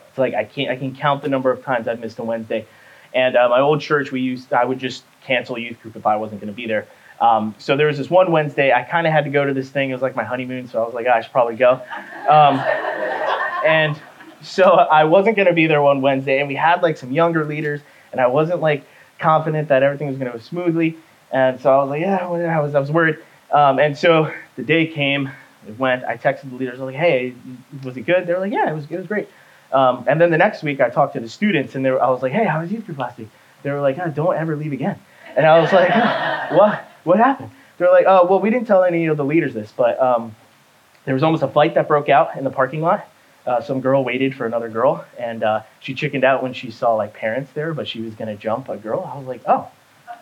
it's 0.08 0.18
like 0.18 0.34
I 0.34 0.44
can't 0.44 0.70
I 0.70 0.76
can 0.76 0.94
count 0.94 1.22
the 1.22 1.28
number 1.28 1.50
of 1.50 1.64
times 1.64 1.88
I've 1.88 1.98
missed 1.98 2.18
a 2.18 2.24
Wednesday. 2.24 2.66
And 3.14 3.36
uh, 3.36 3.48
my 3.48 3.60
old 3.60 3.80
church, 3.80 4.12
we 4.12 4.20
used 4.20 4.52
I 4.52 4.64
would 4.64 4.78
just 4.78 5.04
cancel 5.24 5.58
youth 5.58 5.80
group 5.80 5.96
if 5.96 6.06
I 6.06 6.16
wasn't 6.16 6.40
going 6.40 6.52
to 6.52 6.56
be 6.56 6.66
there. 6.66 6.86
Um, 7.22 7.54
so 7.58 7.76
there 7.76 7.86
was 7.86 7.98
this 7.98 8.10
one 8.10 8.32
Wednesday 8.32 8.72
I 8.72 8.82
kind 8.82 9.06
of 9.06 9.12
had 9.12 9.24
to 9.24 9.30
go 9.30 9.44
to 9.46 9.54
this 9.54 9.70
thing. 9.70 9.90
It 9.90 9.92
was 9.92 10.02
like 10.02 10.16
my 10.16 10.24
honeymoon, 10.24 10.68
so 10.68 10.82
I 10.82 10.84
was 10.84 10.92
like, 10.92 11.06
oh, 11.06 11.12
I 11.12 11.20
should 11.20 11.30
probably 11.30 11.54
go. 11.54 11.80
Um, 12.28 12.58
and 13.64 13.98
so 14.42 14.64
I 14.64 15.04
wasn't 15.04 15.36
going 15.36 15.46
to 15.46 15.54
be 15.54 15.68
there 15.68 15.80
one 15.80 16.02
Wednesday, 16.02 16.40
and 16.40 16.48
we 16.48 16.56
had 16.56 16.82
like 16.82 16.96
some 16.96 17.12
younger 17.12 17.44
leaders, 17.44 17.80
and 18.10 18.20
I 18.20 18.26
wasn't 18.26 18.60
like 18.60 18.84
confident 19.20 19.68
that 19.68 19.84
everything 19.84 20.08
was 20.08 20.16
going 20.16 20.32
to 20.32 20.36
go 20.36 20.42
smoothly. 20.42 20.96
And 21.30 21.60
so 21.60 21.70
I 21.72 21.76
was 21.78 21.90
like, 21.90 22.00
yeah, 22.00 22.16
I 22.16 22.60
was 22.60 22.74
I 22.74 22.80
was 22.80 22.90
worried. 22.90 23.18
Um, 23.52 23.78
and 23.78 23.96
so 23.96 24.32
the 24.56 24.64
day 24.64 24.88
came, 24.88 25.30
it 25.68 25.78
went. 25.78 26.04
I 26.04 26.16
texted 26.16 26.50
the 26.50 26.56
leaders. 26.56 26.80
I 26.80 26.84
was 26.84 26.92
like, 26.92 27.00
hey, 27.00 27.34
was 27.84 27.96
it 27.96 28.02
good? 28.02 28.26
They 28.26 28.34
were 28.34 28.40
like, 28.40 28.52
yeah, 28.52 28.68
it 28.68 28.74
was. 28.74 28.90
It 28.90 28.96
was 28.98 29.06
great. 29.06 29.28
Um, 29.72 30.04
and 30.06 30.20
then 30.20 30.30
the 30.30 30.38
next 30.38 30.62
week, 30.62 30.80
I 30.80 30.90
talked 30.90 31.14
to 31.14 31.20
the 31.20 31.28
students, 31.28 31.74
and 31.74 31.84
they 31.84 31.90
were, 31.90 32.02
I 32.02 32.10
was 32.10 32.20
like, 32.22 32.32
"Hey, 32.32 32.44
how 32.44 32.60
was 32.60 32.70
youth 32.70 32.84
group 32.84 32.98
last 32.98 33.18
week?" 33.18 33.28
They 33.62 33.70
were 33.70 33.80
like, 33.80 33.98
oh, 33.98 34.10
"Don't 34.10 34.36
ever 34.36 34.54
leave 34.54 34.72
again." 34.72 34.98
And 35.34 35.46
I 35.46 35.60
was 35.60 35.72
like, 35.72 35.90
oh, 35.94 36.56
"What? 36.58 36.91
What 37.04 37.18
happened?" 37.18 37.50
They're 37.78 37.90
like, 37.90 38.06
"Oh, 38.06 38.26
well, 38.26 38.40
we 38.40 38.50
didn't 38.50 38.66
tell 38.66 38.84
any 38.84 39.06
of 39.06 39.16
the 39.16 39.24
leaders 39.24 39.54
this, 39.54 39.72
but 39.76 40.00
um, 40.00 40.34
there 41.04 41.14
was 41.14 41.22
almost 41.22 41.42
a 41.42 41.48
fight 41.48 41.74
that 41.74 41.88
broke 41.88 42.08
out 42.08 42.36
in 42.36 42.44
the 42.44 42.50
parking 42.50 42.80
lot. 42.80 43.06
Uh, 43.44 43.60
some 43.60 43.80
girl 43.80 44.04
waited 44.04 44.36
for 44.36 44.46
another 44.46 44.68
girl, 44.68 45.04
and 45.18 45.42
uh, 45.42 45.62
she 45.80 45.94
chickened 45.94 46.22
out 46.22 46.42
when 46.42 46.52
she 46.52 46.70
saw 46.70 46.94
like 46.94 47.12
parents 47.12 47.50
there, 47.54 47.74
but 47.74 47.88
she 47.88 48.00
was 48.00 48.14
gonna 48.14 48.36
jump 48.36 48.68
a 48.68 48.76
girl. 48.76 49.10
I 49.12 49.18
was 49.18 49.26
like, 49.26 49.42
"Oh, 49.46 49.68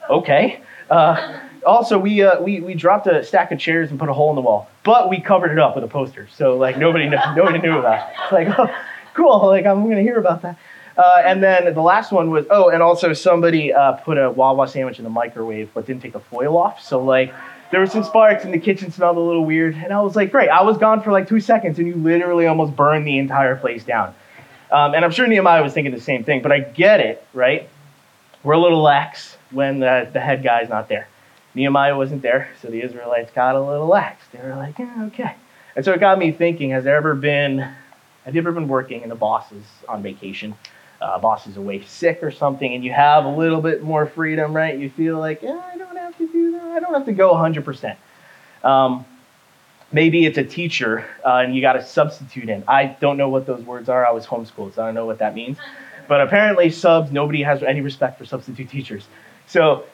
okay." 0.08 0.62
Uh, 0.88 1.40
also, 1.66 1.98
we, 1.98 2.22
uh, 2.22 2.40
we 2.40 2.60
we 2.60 2.74
dropped 2.74 3.06
a 3.06 3.22
stack 3.22 3.52
of 3.52 3.58
chairs 3.58 3.90
and 3.90 3.98
put 3.98 4.08
a 4.08 4.12
hole 4.12 4.30
in 4.30 4.36
the 4.36 4.42
wall, 4.42 4.68
but 4.82 5.10
we 5.10 5.20
covered 5.20 5.52
it 5.52 5.58
up 5.58 5.74
with 5.74 5.84
a 5.84 5.88
poster, 5.88 6.28
so 6.34 6.56
like 6.56 6.78
nobody 6.78 7.08
nobody 7.36 7.58
knew 7.58 7.78
about 7.78 8.08
it. 8.08 8.32
Like, 8.32 8.58
oh, 8.58 8.74
cool. 9.14 9.46
Like, 9.46 9.66
I'm 9.66 9.88
to 9.90 10.00
hear 10.00 10.18
about 10.18 10.42
that. 10.42 10.58
Uh, 11.00 11.22
and 11.24 11.42
then 11.42 11.72
the 11.72 11.80
last 11.80 12.12
one 12.12 12.30
was, 12.30 12.44
oh, 12.50 12.68
and 12.68 12.82
also 12.82 13.14
somebody 13.14 13.72
uh, 13.72 13.92
put 13.92 14.18
a 14.18 14.30
Wawa 14.30 14.68
sandwich 14.68 14.98
in 14.98 15.04
the 15.04 15.10
microwave 15.10 15.70
but 15.72 15.86
didn't 15.86 16.02
take 16.02 16.12
the 16.12 16.20
foil 16.20 16.58
off. 16.58 16.82
So, 16.82 17.02
like, 17.02 17.32
there 17.70 17.80
were 17.80 17.86
some 17.86 18.04
sparks 18.04 18.44
and 18.44 18.52
the 18.52 18.58
kitchen 18.58 18.92
smelled 18.92 19.16
a 19.16 19.20
little 19.20 19.46
weird. 19.46 19.76
And 19.76 19.94
I 19.94 20.02
was 20.02 20.14
like, 20.14 20.30
great. 20.30 20.50
I 20.50 20.60
was 20.62 20.76
gone 20.76 21.00
for 21.02 21.10
like 21.10 21.26
two 21.26 21.40
seconds 21.40 21.78
and 21.78 21.88
you 21.88 21.94
literally 21.94 22.46
almost 22.46 22.76
burned 22.76 23.06
the 23.06 23.16
entire 23.16 23.56
place 23.56 23.82
down. 23.82 24.14
Um, 24.70 24.92
and 24.92 25.02
I'm 25.02 25.10
sure 25.10 25.26
Nehemiah 25.26 25.62
was 25.62 25.72
thinking 25.72 25.94
the 25.94 26.00
same 26.02 26.22
thing, 26.22 26.42
but 26.42 26.52
I 26.52 26.60
get 26.60 27.00
it, 27.00 27.26
right? 27.32 27.66
We're 28.42 28.52
a 28.52 28.60
little 28.60 28.82
lax 28.82 29.38
when 29.52 29.80
the, 29.80 30.06
the 30.12 30.20
head 30.20 30.42
guy's 30.42 30.68
not 30.68 30.90
there. 30.90 31.08
Nehemiah 31.54 31.96
wasn't 31.96 32.20
there, 32.20 32.50
so 32.60 32.68
the 32.68 32.82
Israelites 32.82 33.32
got 33.32 33.54
a 33.54 33.60
little 33.60 33.86
lax. 33.86 34.26
They 34.32 34.38
were 34.40 34.54
like, 34.54 34.78
yeah, 34.78 35.04
okay. 35.06 35.34
And 35.74 35.82
so 35.82 35.94
it 35.94 36.00
got 36.00 36.18
me 36.18 36.30
thinking 36.30 36.70
has 36.70 36.84
there 36.84 36.96
ever 36.96 37.14
been 37.14 37.66
have 38.26 38.34
you 38.34 38.42
ever 38.42 38.52
been 38.52 38.68
working 38.68 39.02
and 39.02 39.10
the 39.10 39.16
boss 39.16 39.50
is 39.50 39.64
on 39.88 40.02
vacation? 40.02 40.54
Uh, 41.00 41.18
boss 41.18 41.46
is 41.46 41.56
away 41.56 41.82
sick 41.82 42.22
or 42.22 42.30
something, 42.30 42.74
and 42.74 42.84
you 42.84 42.92
have 42.92 43.24
a 43.24 43.28
little 43.28 43.60
bit 43.60 43.82
more 43.82 44.06
freedom, 44.06 44.54
right? 44.54 44.78
You 44.78 44.90
feel 44.90 45.18
like, 45.18 45.40
yeah, 45.42 45.62
I 45.72 45.78
don't 45.78 45.96
have 45.96 46.16
to 46.18 46.28
do 46.28 46.52
that. 46.52 46.62
I 46.62 46.80
don't 46.80 46.92
have 46.92 47.06
to 47.06 47.12
go 47.12 47.32
100%. 47.32 47.96
Um, 48.62 49.04
maybe 49.92 50.26
it's 50.26 50.38
a 50.38 50.44
teacher 50.44 51.06
uh, 51.24 51.36
and 51.36 51.54
you 51.54 51.60
got 51.60 51.76
a 51.76 51.84
substitute 51.84 52.48
in. 52.48 52.64
I 52.68 52.96
don't 53.00 53.16
know 53.16 53.28
what 53.28 53.46
those 53.46 53.62
words 53.62 53.88
are. 53.88 54.06
I 54.06 54.12
was 54.12 54.26
homeschooled, 54.26 54.74
so 54.74 54.82
I 54.82 54.86
don't 54.86 54.94
know 54.94 55.06
what 55.06 55.18
that 55.18 55.34
means. 55.34 55.58
But 56.08 56.20
apparently, 56.20 56.70
subs, 56.70 57.12
nobody 57.12 57.42
has 57.42 57.62
any 57.62 57.80
respect 57.80 58.18
for 58.18 58.24
substitute 58.24 58.68
teachers. 58.68 59.06
So 59.46 59.84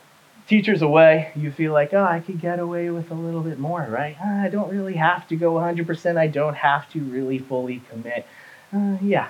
teacher's 0.49 0.83
away, 0.83 1.31
you 1.37 1.51
feel 1.51 1.73
like, 1.73 1.93
oh, 1.93 2.05
I 2.05 2.21
could 2.21 2.41
get 2.41 2.59
away 2.59 2.91
with 2.91 3.11
a 3.11 3.15
little 3.15 3.43
bit 3.43 3.59
more, 3.59 3.87
right? 3.89 4.17
Uh, 4.25 4.47
I 4.47 4.49
don't 4.49 4.71
really 4.71 4.95
have 4.95 5.29
to 5.29 5.37
go 5.37 5.55
100%. 5.55 6.17
I 6.17 6.27
don't 6.27 6.55
have 6.55 6.91
to 6.93 7.01
really 7.01 7.39
fully 7.39 7.83
commit. 7.91 8.27
Uh, 8.75 8.97
yeah. 9.03 9.29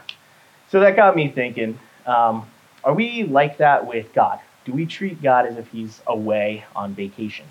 So 0.71 0.81
that 0.81 0.97
got 0.97 1.17
me 1.17 1.29
thinking 1.29 1.79
um, 2.07 2.47
are 2.85 2.95
we 2.95 3.25
like 3.25 3.59
that 3.59 3.87
with 3.87 4.13
God? 4.13 4.39
Do 4.65 4.73
we 4.73 4.87
treat 4.87 5.23
God 5.23 5.47
as 5.47 5.57
if 5.57 5.69
he's 5.69 6.01
away 6.07 6.65
on 6.75 6.95
vacation? 6.95 7.47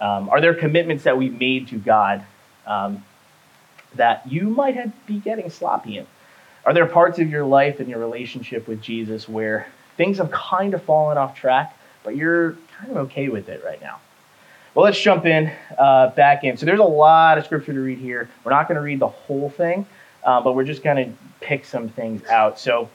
Um, 0.00 0.28
are 0.28 0.40
there 0.40 0.54
commitments 0.54 1.04
that 1.04 1.16
we've 1.16 1.38
made 1.38 1.68
to 1.68 1.76
God 1.76 2.24
um, 2.66 3.04
that 3.94 4.30
you 4.30 4.48
might 4.48 4.76
have, 4.76 4.92
be 5.06 5.18
getting 5.18 5.50
sloppy 5.50 5.98
in? 5.98 6.06
Are 6.64 6.74
there 6.74 6.86
parts 6.86 7.18
of 7.18 7.30
your 7.30 7.44
life 7.44 7.80
and 7.80 7.88
your 7.88 8.00
relationship 8.00 8.66
with 8.66 8.82
Jesus 8.82 9.28
where 9.28 9.68
things 9.96 10.18
have 10.18 10.30
kind 10.30 10.74
of 10.74 10.82
fallen 10.82 11.16
off 11.16 11.36
track, 11.36 11.76
but 12.02 12.16
you're 12.16 12.56
kind 12.78 12.90
of 12.90 12.96
okay 13.08 13.28
with 13.28 13.48
it 13.48 13.62
right 13.64 13.80
now? 13.80 14.00
Well, 14.74 14.84
let's 14.84 15.00
jump 15.00 15.24
in 15.24 15.50
uh, 15.78 16.10
back 16.10 16.44
in. 16.44 16.56
So 16.58 16.66
there's 16.66 16.80
a 16.80 16.84
lot 16.84 17.38
of 17.38 17.44
scripture 17.46 17.72
to 17.72 17.80
read 17.80 17.98
here. 17.98 18.28
We're 18.44 18.50
not 18.50 18.68
going 18.68 18.76
to 18.76 18.82
read 18.82 18.98
the 18.98 19.08
whole 19.08 19.48
thing, 19.48 19.86
uh, 20.26 20.40
but 20.42 20.54
we're 20.54 20.64
just 20.64 20.82
going 20.82 20.96
to 20.96 21.12
pick 21.40 21.64
some 21.64 21.88
things 21.88 22.26
out. 22.26 22.58
So 22.58 22.90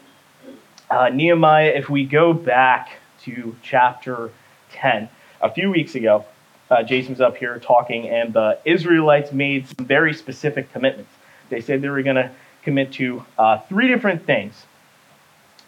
uh, 0.91 1.09
Nehemiah, 1.09 1.69
if 1.69 1.89
we 1.89 2.05
go 2.05 2.33
back 2.33 2.89
to 3.23 3.55
chapter 3.63 4.29
10, 4.73 5.09
a 5.41 5.51
few 5.51 5.71
weeks 5.71 5.95
ago, 5.95 6.25
uh, 6.69 6.83
Jason 6.83 7.13
was 7.13 7.21
up 7.21 7.37
here 7.37 7.57
talking, 7.59 8.07
and 8.09 8.33
the 8.33 8.59
Israelites 8.65 9.31
made 9.31 9.67
some 9.67 9.85
very 9.85 10.13
specific 10.13 10.71
commitments. 10.71 11.11
They 11.49 11.61
said 11.61 11.81
they 11.81 11.89
were 11.89 12.03
going 12.03 12.17
to 12.17 12.31
commit 12.63 12.93
to 12.93 13.25
uh, 13.37 13.57
three 13.59 13.87
different 13.87 14.25
things. 14.25 14.65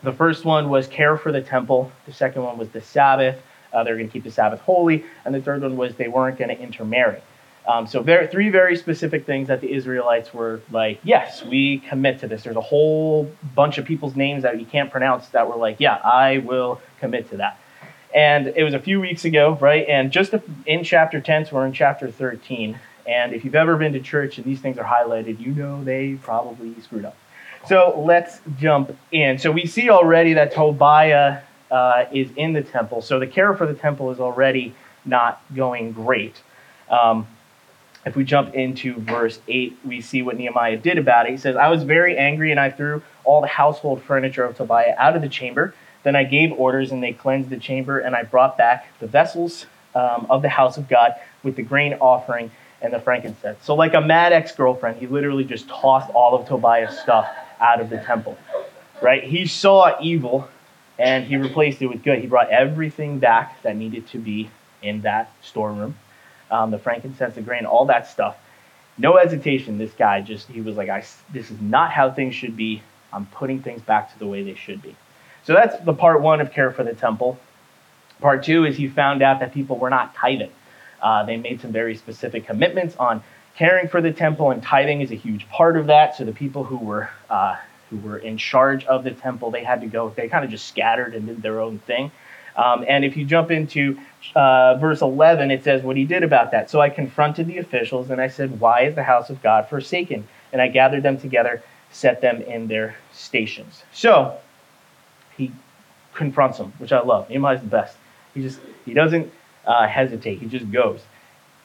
The 0.03 0.13
first 0.13 0.46
one 0.46 0.70
was 0.70 0.88
care 0.88 1.17
for 1.17 1.32
the 1.32 1.41
temple. 1.41 1.91
The 2.05 2.13
second 2.13 2.43
one 2.43 2.58
was 2.58 2.70
the 2.70 2.82
Sabbath. 2.82 3.41
Uh, 3.72 3.84
they're 3.84 3.96
going 3.96 4.08
to 4.08 4.13
keep 4.13 4.24
the 4.24 4.32
Sabbath 4.32 4.60
holy. 4.62 5.03
And 5.25 5.34
the 5.34 5.41
third 5.41 5.62
one 5.62 5.77
was 5.77 5.96
they 5.96 6.08
weren't 6.10 6.38
going 6.38 6.55
to 6.55 6.62
intermarry. 6.62 7.22
Um, 7.65 7.88
so 7.88 8.01
very, 8.01 8.27
three 8.27 8.50
very 8.50 8.75
specific 8.75 9.25
things 9.25 9.48
that 9.48 9.62
the 9.62 9.72
Israelites 9.72 10.34
were 10.34 10.62
like, 10.72 11.00
yes, 11.03 11.43
we 11.43 11.79
commit 11.79 12.20
to 12.20 12.27
this. 12.27 12.43
There's 12.43 12.58
a 12.58 12.62
whole 12.62 13.32
bunch 13.55 13.77
of 13.77 13.86
people's 13.86 14.15
names 14.15 14.43
that 14.43 14.60
you 14.60 14.65
can't 14.65 14.91
pronounce 14.91 15.27
that 15.29 15.48
were 15.48 15.55
like, 15.55 15.77
yeah, 15.79 15.96
I 15.96 16.39
will 16.39 16.82
commit 17.00 17.29
to 17.29 17.38
that. 17.38 17.60
And 18.13 18.48
it 18.48 18.63
was 18.63 18.74
a 18.74 18.79
few 18.79 19.00
weeks 19.00 19.25
ago, 19.25 19.58
right? 19.60 19.88
And 19.88 20.12
just 20.12 20.34
in 20.65 20.84
chapter 20.84 21.22
10, 21.22 21.48
so 21.48 21.55
we're 21.55 21.65
in 21.65 21.74
chapter 21.74 22.12
13. 22.12 22.77
And 23.08 23.34
if 23.34 23.43
you've 23.43 23.55
ever 23.55 23.75
been 23.75 23.93
to 23.93 24.00
church 24.00 24.38
and 24.38 24.46
these 24.46 24.60
things 24.60 24.77
are 24.77 24.86
highlighted, 24.86 25.39
you 25.39 25.51
know 25.51 25.84
they 25.84 26.15
probably 26.15 26.79
screwed 26.82 27.05
up. 27.05 27.17
So 27.67 28.03
let's 28.05 28.39
jump 28.58 28.96
in. 29.12 29.39
So 29.39 29.51
we 29.51 29.65
see 29.65 29.89
already 29.89 30.34
that 30.34 30.53
Tobiah 30.53 31.41
uh, 31.72 32.05
is 32.12 32.29
in 32.36 32.53
the 32.53 32.62
temple. 32.62 33.01
So 33.01 33.20
the 33.20 33.27
care 33.27 33.53
for 33.53 33.65
the 33.65 33.74
temple 33.74 34.12
is 34.12 34.20
already 34.20 34.75
not 35.05 35.41
going 35.55 35.93
great. 35.93 36.41
Um, 36.89 37.25
if 38.05 38.15
we 38.15 38.24
jump 38.24 38.53
into 38.53 38.95
verse 39.00 39.39
8, 39.48 39.77
we 39.86 40.01
see 40.01 40.22
what 40.22 40.38
Nehemiah 40.38 40.77
did 40.77 40.98
about 40.98 41.25
it. 41.25 41.31
He 41.31 41.38
says, 41.38 41.55
I 41.55 41.69
was 41.69 41.83
very 41.83 42.17
angry 42.17 42.51
and 42.51 42.60
I 42.60 42.69
threw 42.69 43.01
all 43.24 43.41
the 43.41 43.48
household 43.48 44.03
furniture 44.03 44.43
of 44.43 44.57
Tobiah 44.57 44.95
out 44.98 45.15
of 45.15 45.22
the 45.22 45.29
chamber. 45.29 45.74
Then 46.03 46.15
I 46.15 46.25
gave 46.25 46.51
orders 46.51 46.91
and 46.91 47.01
they 47.01 47.13
cleansed 47.13 47.50
the 47.50 47.57
chamber 47.57 48.00
and 48.00 48.15
I 48.15 48.24
brought 48.24 48.57
back 48.57 48.88
the 49.00 49.07
vessels 49.07 49.67
um, 49.95 50.27
of 50.29 50.41
the 50.41 50.50
house 50.50 50.77
of 50.77 50.89
God 50.89 51.13
with 51.43 51.55
the 51.55 51.63
grain 51.63 51.93
offering 51.95 52.51
and 52.81 52.91
the 52.91 53.00
frankincense. 53.00 53.60
So, 53.63 53.75
like 53.75 53.93
a 53.93 54.01
mad 54.01 54.33
ex 54.33 54.51
girlfriend, 54.51 54.98
he 54.98 55.07
literally 55.07 55.45
just 55.45 55.69
tossed 55.69 56.10
all 56.10 56.38
of 56.38 56.45
Tobiah's 56.45 57.00
stuff 57.00 57.29
out 57.62 57.79
of 57.79 57.89
the 57.89 57.98
temple, 58.00 58.38
right? 59.01 59.24
He 59.24 59.48
saw 59.48 59.95
evil 60.01 60.50
and 61.00 61.24
he 61.24 61.38
replaced 61.38 61.81
it 61.81 61.88
with 61.88 62.03
good. 62.03 62.19
He 62.19 62.27
brought 62.27 62.50
everything 62.50 63.19
back 63.19 63.62
that 63.62 63.77
needed 63.77 64.07
to 64.07 64.17
be 64.17 64.50
in 64.81 65.01
that 65.01 65.31
storeroom 65.41 65.95
um, 66.53 66.72
the 66.72 66.77
frankincense, 66.77 67.36
the 67.36 67.41
grain, 67.41 67.65
all 67.65 67.86
that 67.86 68.07
stuff. 68.07 68.38
No 68.98 69.17
hesitation. 69.17 69.79
This 69.79 69.91
guy 69.93 70.22
just, 70.22 70.48
he 70.48 70.62
was 70.62 70.77
like, 70.77 70.88
I, 70.88 71.03
this 71.33 71.50
is 71.50 71.60
not 71.60 71.91
how 71.91 72.12
things 72.12 72.36
should 72.36 72.55
be. 72.55 72.83
I'm 73.12 73.25
putting 73.25 73.62
things 73.62 73.81
back 73.81 74.13
to 74.13 74.19
the 74.19 74.27
way 74.27 74.43
they 74.43 74.53
should 74.53 74.81
be. 74.81 74.95
So 75.45 75.53
that's 75.53 75.83
the 75.83 75.93
part 75.93 76.22
one 76.22 76.41
of 76.41 76.51
care 76.51 76.72
for 76.72 76.83
the 76.83 76.93
temple. 76.93 77.39
Part 78.22 78.43
two 78.43 78.65
is 78.65 78.77
he 78.77 78.88
found 78.88 79.24
out 79.24 79.39
that 79.39 79.53
people 79.53 79.77
were 79.77 79.89
not 79.89 80.13
tithing. 80.15 80.51
Uh, 81.01 81.25
they 81.25 81.38
made 81.38 81.60
some 81.60 81.72
very 81.72 81.95
specific 81.95 82.45
commitments 82.45 82.95
on 82.95 83.24
caring 83.57 83.88
for 83.88 84.00
the 84.00 84.13
temple, 84.13 84.51
and 84.51 84.63
tithing 84.63 85.01
is 85.01 85.12
a 85.12 85.15
huge 85.15 85.50
part 85.50 85.75
of 85.75 85.88
that. 85.88 86.15
So 86.15 86.24
the 86.24 86.31
people 86.31 86.63
who 86.63 86.77
were 86.77 87.10
uh, 87.29 87.57
who 87.89 87.98
were 87.98 88.17
in 88.17 88.38
charge 88.38 88.86
of 88.86 89.03
the 89.03 89.12
temple, 89.12 89.51
they 89.51 89.63
had 89.63 89.81
to 89.81 89.88
go. 89.88 90.10
They 90.15 90.29
kind 90.29 90.45
of 90.45 90.51
just 90.51 90.67
scattered 90.67 91.13
and 91.13 91.27
did 91.27 91.41
their 91.41 91.60
own 91.60 91.79
thing. 91.79 92.12
Um, 92.55 92.86
and 92.88 93.03
if 93.03 93.17
you 93.17 93.25
jump 93.25 93.51
into 93.51 94.00
uh, 94.36 94.75
verse 94.75 95.01
11, 95.01 95.51
it 95.51 95.63
says 95.63 95.83
what 95.83 95.98
he 95.98 96.05
did 96.05 96.24
about 96.24 96.51
that. 96.51 96.69
So 96.69 96.81
I 96.81 96.89
confronted 96.89 97.48
the 97.48 97.57
officials 97.57 98.10
and 98.10 98.22
I 98.22 98.27
said, 98.27 98.60
Why 98.60 98.81
is 98.81 98.95
the 98.95 99.03
house 99.03 99.29
of 99.29 99.41
God 99.41 99.67
forsaken? 99.67 100.27
And 100.51 100.62
I 100.62 100.67
gathered 100.67 101.03
them 101.03 101.17
together, 101.17 101.63
set 101.91 102.22
them 102.22 102.41
in 102.41 102.67
their 102.67 102.95
stations. 103.12 103.83
So 103.91 104.38
he 105.36 105.51
confronts 106.13 106.57
them, 106.57 106.74
which 106.77 106.91
I 106.91 107.01
love. 107.01 107.29
Nehemiah's 107.29 107.62
the 107.62 107.67
best. 107.67 107.98
He 108.33 108.41
just 108.41 108.60
he 108.86 108.93
doesn't 108.93 109.31
uh, 109.65 109.88
hesitate. 109.88 110.39
He 110.39 110.48
just 110.48 110.69
goes, 110.72 111.01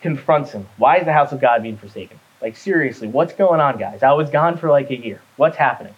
confronts 0.00 0.52
him. 0.52 0.66
Why 0.76 0.98
is 0.98 1.04
the 1.04 1.12
house 1.12 1.32
of 1.32 1.40
God 1.40 1.62
being 1.62 1.76
forsaken? 1.76 2.18
Like 2.40 2.56
seriously, 2.56 3.08
what's 3.08 3.32
going 3.32 3.60
on, 3.60 3.78
guys? 3.78 4.02
I 4.02 4.12
was 4.12 4.30
gone 4.30 4.56
for 4.56 4.70
like 4.70 4.90
a 4.90 4.96
year. 4.96 5.20
What's 5.36 5.56
happening? 5.56 5.94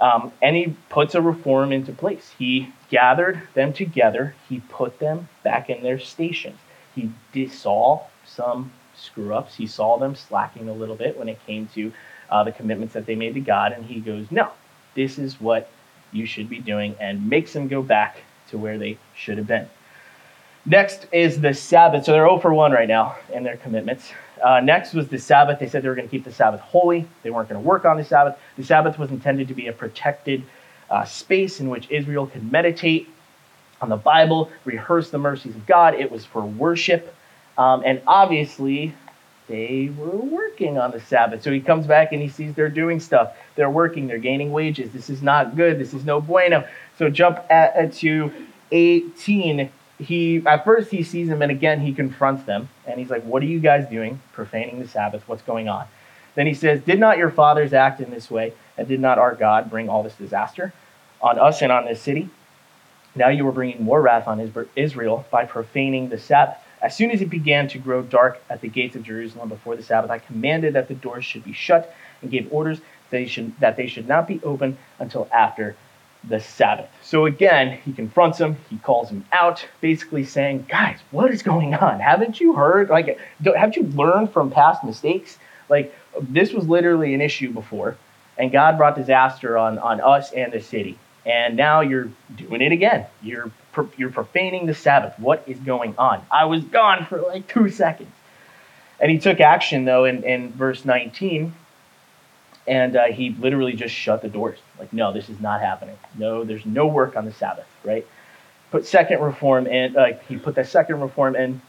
Um, 0.00 0.32
and 0.40 0.56
he 0.56 0.76
puts 0.88 1.14
a 1.14 1.20
reform 1.20 1.72
into 1.72 1.92
place. 1.92 2.34
He 2.38 2.72
gathered 2.88 3.42
them 3.54 3.72
together, 3.72 4.34
he 4.48 4.60
put 4.60 4.98
them 4.98 5.28
back 5.42 5.68
in 5.68 5.82
their 5.82 5.98
stations. 5.98 6.58
He 6.94 7.48
saw 7.48 8.04
some 8.24 8.72
screw 8.94 9.34
ups, 9.34 9.56
he 9.56 9.66
saw 9.66 9.98
them 9.98 10.14
slacking 10.14 10.68
a 10.68 10.72
little 10.72 10.96
bit 10.96 11.18
when 11.18 11.28
it 11.28 11.38
came 11.46 11.68
to 11.74 11.92
uh, 12.30 12.44
the 12.44 12.52
commitments 12.52 12.94
that 12.94 13.06
they 13.06 13.14
made 13.14 13.34
to 13.34 13.40
God, 13.40 13.72
and 13.72 13.84
he 13.84 14.00
goes, 14.00 14.26
No, 14.30 14.50
this 14.94 15.18
is 15.18 15.40
what 15.40 15.70
you 16.12 16.26
should 16.26 16.48
be 16.48 16.58
doing, 16.58 16.96
and 17.00 17.28
makes 17.28 17.52
them 17.52 17.68
go 17.68 17.82
back 17.82 18.18
to 18.48 18.58
where 18.58 18.78
they 18.78 18.98
should 19.14 19.38
have 19.38 19.46
been. 19.46 19.68
Next 20.66 21.06
is 21.12 21.40
the 21.40 21.54
Sabbath. 21.54 22.04
So 22.04 22.12
they're 22.12 22.26
0 22.26 22.38
for 22.38 22.52
1 22.52 22.72
right 22.72 22.88
now 22.88 23.16
in 23.32 23.42
their 23.42 23.56
commitments. 23.56 24.12
Uh, 24.44 24.60
next 24.60 24.94
was 24.94 25.08
the 25.08 25.18
Sabbath. 25.18 25.58
They 25.58 25.68
said 25.68 25.82
they 25.82 25.88
were 25.88 25.94
going 25.94 26.08
to 26.08 26.10
keep 26.10 26.24
the 26.24 26.32
Sabbath 26.32 26.60
holy. 26.60 27.06
They 27.22 27.30
weren't 27.30 27.48
going 27.48 27.60
to 27.60 27.66
work 27.66 27.84
on 27.84 27.96
the 27.96 28.04
Sabbath. 28.04 28.38
The 28.56 28.64
Sabbath 28.64 28.98
was 28.98 29.10
intended 29.10 29.48
to 29.48 29.54
be 29.54 29.68
a 29.68 29.72
protected 29.72 30.42
uh, 30.90 31.04
space 31.04 31.60
in 31.60 31.68
which 31.68 31.90
Israel 31.90 32.26
could 32.26 32.50
meditate 32.50 33.08
on 33.80 33.88
the 33.88 33.96
Bible, 33.96 34.50
rehearse 34.64 35.10
the 35.10 35.18
mercies 35.18 35.56
of 35.56 35.66
God. 35.66 35.94
It 35.94 36.10
was 36.10 36.24
for 36.24 36.42
worship. 36.42 37.14
Um, 37.56 37.82
and 37.84 38.02
obviously, 38.06 38.94
they 39.48 39.90
were 39.96 40.16
working 40.16 40.78
on 40.78 40.90
the 40.90 41.00
Sabbath. 41.00 41.42
So 41.42 41.50
he 41.50 41.60
comes 41.60 41.86
back 41.86 42.12
and 42.12 42.20
he 42.20 42.28
sees 42.28 42.54
they're 42.54 42.68
doing 42.68 43.00
stuff. 43.00 43.34
They're 43.56 43.70
working, 43.70 44.06
they're 44.06 44.18
gaining 44.18 44.52
wages. 44.52 44.92
This 44.92 45.10
is 45.10 45.22
not 45.22 45.56
good. 45.56 45.78
This 45.78 45.94
is 45.94 46.04
no 46.04 46.20
bueno. 46.20 46.66
So 46.98 47.08
jump 47.08 47.38
at, 47.50 47.74
at 47.74 47.94
to 47.94 48.32
18 48.70 49.70
he 50.00 50.42
at 50.46 50.64
first 50.64 50.90
he 50.90 51.02
sees 51.02 51.28
them 51.28 51.42
and 51.42 51.50
again 51.50 51.80
he 51.80 51.92
confronts 51.92 52.44
them 52.44 52.68
and 52.86 52.98
he's 52.98 53.10
like 53.10 53.22
what 53.24 53.42
are 53.42 53.46
you 53.46 53.60
guys 53.60 53.88
doing? 53.88 54.20
Profaning 54.32 54.78
the 54.78 54.88
sabbath. 54.88 55.22
What's 55.26 55.42
going 55.42 55.68
on? 55.68 55.86
Then 56.34 56.46
he 56.46 56.54
says 56.54 56.80
did 56.82 56.98
not 56.98 57.18
your 57.18 57.30
fathers 57.30 57.72
act 57.72 58.00
in 58.00 58.10
this 58.10 58.30
way? 58.30 58.52
And 58.76 58.88
did 58.88 59.00
not 59.00 59.18
our 59.18 59.34
god 59.34 59.70
bring 59.70 59.88
all 59.88 60.02
this 60.02 60.14
disaster 60.14 60.72
on 61.20 61.38
us 61.38 61.62
and 61.62 61.70
on 61.70 61.84
this 61.84 62.00
city? 62.00 62.30
Now 63.14 63.28
you 63.28 63.46
are 63.48 63.52
bringing 63.52 63.82
more 63.82 64.00
wrath 64.00 64.26
on 64.26 64.40
israel 64.76 65.26
by 65.30 65.44
profaning 65.44 66.08
the 66.08 66.18
sabbath. 66.18 66.58
As 66.80 66.96
soon 66.96 67.10
as 67.10 67.20
it 67.20 67.28
began 67.28 67.68
to 67.68 67.78
grow 67.78 68.02
dark 68.02 68.42
at 68.48 68.62
the 68.62 68.68
gates 68.68 68.96
of 68.96 69.02
jerusalem 69.02 69.48
before 69.48 69.76
the 69.76 69.82
sabbath 69.82 70.10
i 70.10 70.18
commanded 70.18 70.74
that 70.74 70.88
the 70.88 70.94
doors 70.94 71.24
should 71.24 71.44
be 71.44 71.52
shut 71.52 71.94
and 72.22 72.30
gave 72.30 72.50
orders 72.52 72.78
that 72.78 72.86
they 73.10 73.26
should, 73.26 73.58
that 73.60 73.76
they 73.76 73.86
should 73.86 74.08
not 74.08 74.26
be 74.26 74.40
open 74.42 74.78
until 74.98 75.28
after 75.32 75.76
the 76.24 76.40
Sabbath. 76.40 76.88
So 77.02 77.26
again, 77.26 77.78
he 77.84 77.92
confronts 77.92 78.38
him, 78.38 78.56
he 78.68 78.78
calls 78.78 79.10
him 79.10 79.24
out, 79.32 79.66
basically 79.80 80.24
saying, 80.24 80.66
Guys, 80.68 80.98
what 81.10 81.30
is 81.30 81.42
going 81.42 81.74
on? 81.74 82.00
Haven't 82.00 82.40
you 82.40 82.54
heard? 82.54 82.90
Like, 82.90 83.18
haven't 83.44 83.76
you 83.76 83.84
learned 83.84 84.32
from 84.32 84.50
past 84.50 84.84
mistakes? 84.84 85.38
Like, 85.68 85.94
this 86.20 86.52
was 86.52 86.68
literally 86.68 87.14
an 87.14 87.20
issue 87.20 87.52
before, 87.52 87.96
and 88.36 88.50
God 88.52 88.76
brought 88.76 88.96
disaster 88.96 89.56
on, 89.56 89.78
on 89.78 90.00
us 90.00 90.32
and 90.32 90.52
the 90.52 90.60
city. 90.60 90.98
And 91.24 91.56
now 91.56 91.80
you're 91.80 92.08
doing 92.34 92.62
it 92.62 92.72
again. 92.72 93.06
You're, 93.22 93.50
you're 93.96 94.10
profaning 94.10 94.66
the 94.66 94.74
Sabbath. 94.74 95.18
What 95.18 95.44
is 95.46 95.58
going 95.58 95.94
on? 95.98 96.24
I 96.30 96.46
was 96.46 96.64
gone 96.64 97.04
for 97.04 97.20
like 97.20 97.46
two 97.46 97.68
seconds. 97.68 98.10
And 98.98 99.10
he 99.10 99.18
took 99.18 99.40
action, 99.40 99.84
though, 99.84 100.04
in, 100.04 100.24
in 100.24 100.50
verse 100.52 100.84
19 100.84 101.54
and 102.66 102.96
uh, 102.96 103.06
he 103.06 103.30
literally 103.30 103.72
just 103.72 103.94
shut 103.94 104.22
the 104.22 104.28
doors. 104.28 104.58
Like, 104.80 104.92
no, 104.94 105.12
this 105.12 105.28
is 105.28 105.38
not 105.40 105.60
happening. 105.60 105.96
No, 106.16 106.42
there's 106.42 106.64
no 106.64 106.86
work 106.86 107.14
on 107.14 107.26
the 107.26 107.32
Sabbath, 107.32 107.66
right? 107.84 108.06
Put 108.70 108.86
second 108.86 109.20
reform 109.20 109.66
in. 109.66 109.96
Uh, 109.96 110.18
he 110.26 110.36
put 110.36 110.54
the 110.54 110.64
second 110.64 111.00
reform 111.00 111.36
in. 111.36 111.60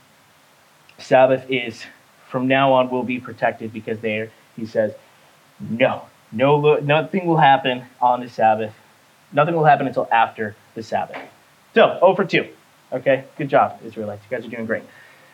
Sabbath 0.98 1.46
is 1.50 1.84
from 2.30 2.48
now 2.48 2.72
on 2.72 2.90
will 2.90 3.04
be 3.04 3.20
protected 3.20 3.74
because 3.74 4.00
there 4.00 4.32
he 4.56 4.66
says, 4.66 4.94
no, 5.60 6.06
no, 6.32 6.78
nothing 6.78 7.26
will 7.26 7.38
happen 7.38 7.84
on 8.02 8.22
the 8.22 8.30
Sabbath. 8.30 8.74
Nothing 9.34 9.56
will 9.56 9.66
happen 9.66 9.88
until 9.88 10.08
after 10.12 10.56
the 10.76 10.84
Sabbath. 10.84 11.18
So, 11.74 11.98
0 12.00 12.16
for 12.16 12.24
2. 12.24 12.48
Okay, 12.94 13.26
good 13.38 13.50
job, 13.50 13.80
Israelites. 13.84 14.24
You 14.30 14.38
guys 14.38 14.46
are 14.46 14.50
doing 14.50 14.66
great. 14.66 14.84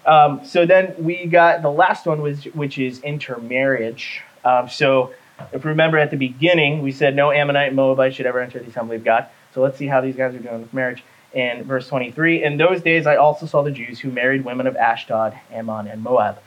Um, 0.05 0.41
so 0.45 0.65
then 0.65 0.95
we 0.97 1.25
got 1.25 1.61
the 1.61 1.71
last 1.71 2.05
one, 2.05 2.21
which, 2.21 2.45
which 2.53 2.79
is 2.79 3.01
intermarriage. 3.01 4.21
Um, 4.45 4.69
so 4.69 5.13
if 5.51 5.63
you 5.63 5.69
remember 5.69 5.97
at 5.97 6.11
the 6.11 6.17
beginning, 6.17 6.81
we 6.81 6.91
said 6.91 7.15
no 7.15 7.31
Ammonite 7.31 7.67
and 7.67 7.75
Moabite 7.75 8.15
should 8.15 8.25
ever 8.25 8.39
enter 8.39 8.59
the 8.59 8.69
assembly 8.69 8.95
of 8.95 9.03
God. 9.03 9.27
So 9.53 9.61
let's 9.61 9.77
see 9.77 9.87
how 9.87 10.01
these 10.01 10.15
guys 10.15 10.35
are 10.35 10.39
doing 10.39 10.61
with 10.61 10.73
marriage. 10.73 11.03
In 11.33 11.63
verse 11.63 11.87
23, 11.87 12.43
in 12.43 12.57
those 12.57 12.81
days 12.81 13.05
I 13.05 13.17
also 13.17 13.45
saw 13.45 13.61
the 13.61 13.71
Jews 13.71 13.99
who 13.99 14.09
married 14.09 14.45
women 14.45 14.65
of 14.65 14.75
Ashdod, 14.75 15.37
Ammon, 15.51 15.87
and 15.87 16.01
Moab. 16.01 16.39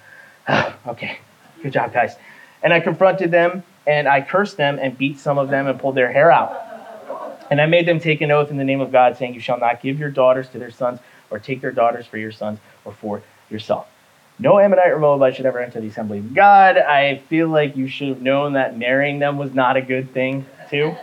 okay, 0.87 1.19
good 1.63 1.73
job, 1.73 1.93
guys. 1.93 2.17
And 2.63 2.73
I 2.73 2.81
confronted 2.81 3.31
them, 3.31 3.63
and 3.87 4.09
I 4.09 4.21
cursed 4.21 4.57
them, 4.57 4.79
and 4.81 4.97
beat 4.97 5.19
some 5.19 5.39
of 5.39 5.49
them, 5.49 5.67
and 5.67 5.79
pulled 5.79 5.95
their 5.95 6.13
hair 6.13 6.33
out. 6.33 6.71
And 7.51 7.61
I 7.61 7.67
made 7.67 7.87
them 7.87 8.01
take 8.01 8.21
an 8.21 8.31
oath 8.31 8.51
in 8.51 8.57
the 8.57 8.65
name 8.65 8.81
of 8.81 8.93
God, 8.93 9.17
saying, 9.17 9.35
You 9.35 9.41
shall 9.41 9.59
not 9.59 9.83
give 9.83 9.99
your 9.99 10.11
daughters 10.11 10.49
to 10.51 10.59
their 10.59 10.71
sons, 10.71 11.01
or 11.31 11.39
take 11.39 11.61
their 11.61 11.73
daughters 11.73 12.07
for 12.07 12.17
your 12.17 12.33
sons, 12.33 12.59
or 12.85 12.93
for 12.93 13.23
yourself. 13.51 13.87
No 14.41 14.59
Ammonite 14.59 14.91
or 14.91 14.99
Moabite 14.99 15.37
should 15.37 15.45
ever 15.45 15.61
enter 15.61 15.81
the 15.81 15.89
assembly 15.89 16.19
of 16.19 16.35
God. 16.35 16.79
I 16.79 17.19
feel 17.29 17.49
like 17.49 17.77
you 17.77 17.89
should 17.89 18.09
have 18.09 18.23
known 18.23 18.55
that 18.55 18.77
marrying 18.77 19.19
them 19.19 19.37
was 19.37 19.53
not 19.53 19.77
a 19.77 19.83
good 19.83 20.13
thing, 20.15 20.47
too. 20.71 20.97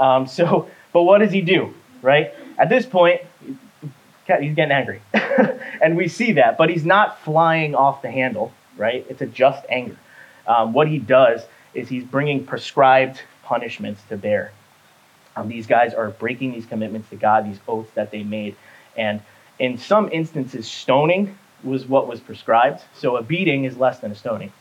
Um, 0.00 0.26
so, 0.26 0.68
but 0.92 1.02
what 1.04 1.18
does 1.18 1.30
he 1.30 1.42
do, 1.42 1.72
right? 2.02 2.34
At 2.58 2.68
this 2.68 2.84
point, 2.84 3.20
he's 4.26 4.54
getting 4.56 4.72
angry. 4.72 5.00
and 5.80 5.96
we 5.96 6.08
see 6.08 6.32
that, 6.32 6.58
but 6.58 6.70
he's 6.70 6.84
not 6.84 7.20
flying 7.20 7.76
off 7.76 8.02
the 8.02 8.10
handle, 8.10 8.52
right? 8.76 9.06
It's 9.08 9.22
a 9.22 9.26
just 9.26 9.64
anger. 9.68 9.96
Um, 10.48 10.72
what 10.72 10.88
he 10.88 10.98
does 10.98 11.42
is 11.74 11.88
he's 11.88 12.04
bringing 12.04 12.44
prescribed 12.44 13.22
punishments 13.44 14.02
to 14.08 14.16
bear. 14.16 14.50
Um, 15.36 15.48
these 15.48 15.68
guys 15.68 15.94
are 15.94 16.10
breaking 16.10 16.50
these 16.50 16.66
commitments 16.66 17.08
to 17.10 17.16
God, 17.16 17.46
these 17.46 17.60
oaths 17.68 17.92
that 17.94 18.10
they 18.10 18.24
made. 18.24 18.56
And 18.96 19.22
in 19.60 19.78
some 19.78 20.10
instances, 20.10 20.68
stoning 20.68 21.38
was 21.64 21.86
what 21.86 22.06
was 22.08 22.20
prescribed. 22.20 22.82
So 22.94 23.16
a 23.16 23.22
beating 23.22 23.64
is 23.64 23.76
less 23.76 24.00
than 24.00 24.12
a 24.12 24.14
stoning. 24.14 24.52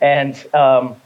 And 0.00 0.34
um, 0.54 0.96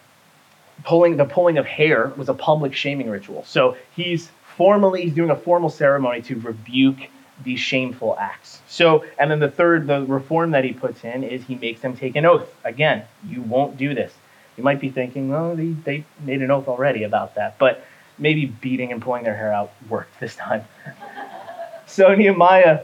pulling 0.85 1.17
the 1.17 1.25
pulling 1.25 1.59
of 1.59 1.67
hair 1.67 2.13
was 2.17 2.29
a 2.29 2.35
public 2.35 2.75
shaming 2.75 3.11
ritual. 3.11 3.45
So 3.45 3.77
he's 3.95 4.31
formally 4.57 5.03
he's 5.03 5.15
doing 5.15 5.31
a 5.31 5.37
formal 5.37 5.71
ceremony 5.71 6.23
to 6.23 6.39
rebuke 6.41 6.99
these 7.43 7.61
shameful 7.61 8.17
acts. 8.19 8.61
So, 8.69 9.05
and 9.19 9.31
then 9.31 9.41
the 9.41 9.51
third, 9.51 9.87
the 9.87 10.05
reform 10.05 10.53
that 10.53 10.65
he 10.65 10.73
puts 10.73 11.03
in 11.05 11.25
is 11.25 11.43
he 11.45 11.57
makes 11.57 11.81
them 11.81 11.97
take 11.97 12.15
an 12.17 12.25
oath. 12.25 12.55
Again, 12.65 13.05
you 13.27 13.43
won't 13.43 13.77
do 13.77 13.95
this. 13.95 14.13
You 14.57 14.63
might 14.63 14.81
be 14.81 14.89
thinking, 14.89 15.31
well, 15.31 15.57
they, 15.57 15.71
they 15.71 16.05
made 16.21 16.43
an 16.43 16.51
oath 16.53 16.69
already 16.69 17.03
about 17.03 17.35
that, 17.35 17.59
but 17.59 17.85
maybe 18.19 18.47
beating 18.47 18.93
and 18.93 19.03
pulling 19.03 19.25
their 19.25 19.37
hair 19.37 19.53
out 19.53 19.73
worked 19.89 20.21
this 20.21 20.37
time. 20.37 20.65
so 21.87 22.15
Nehemiah 22.15 22.83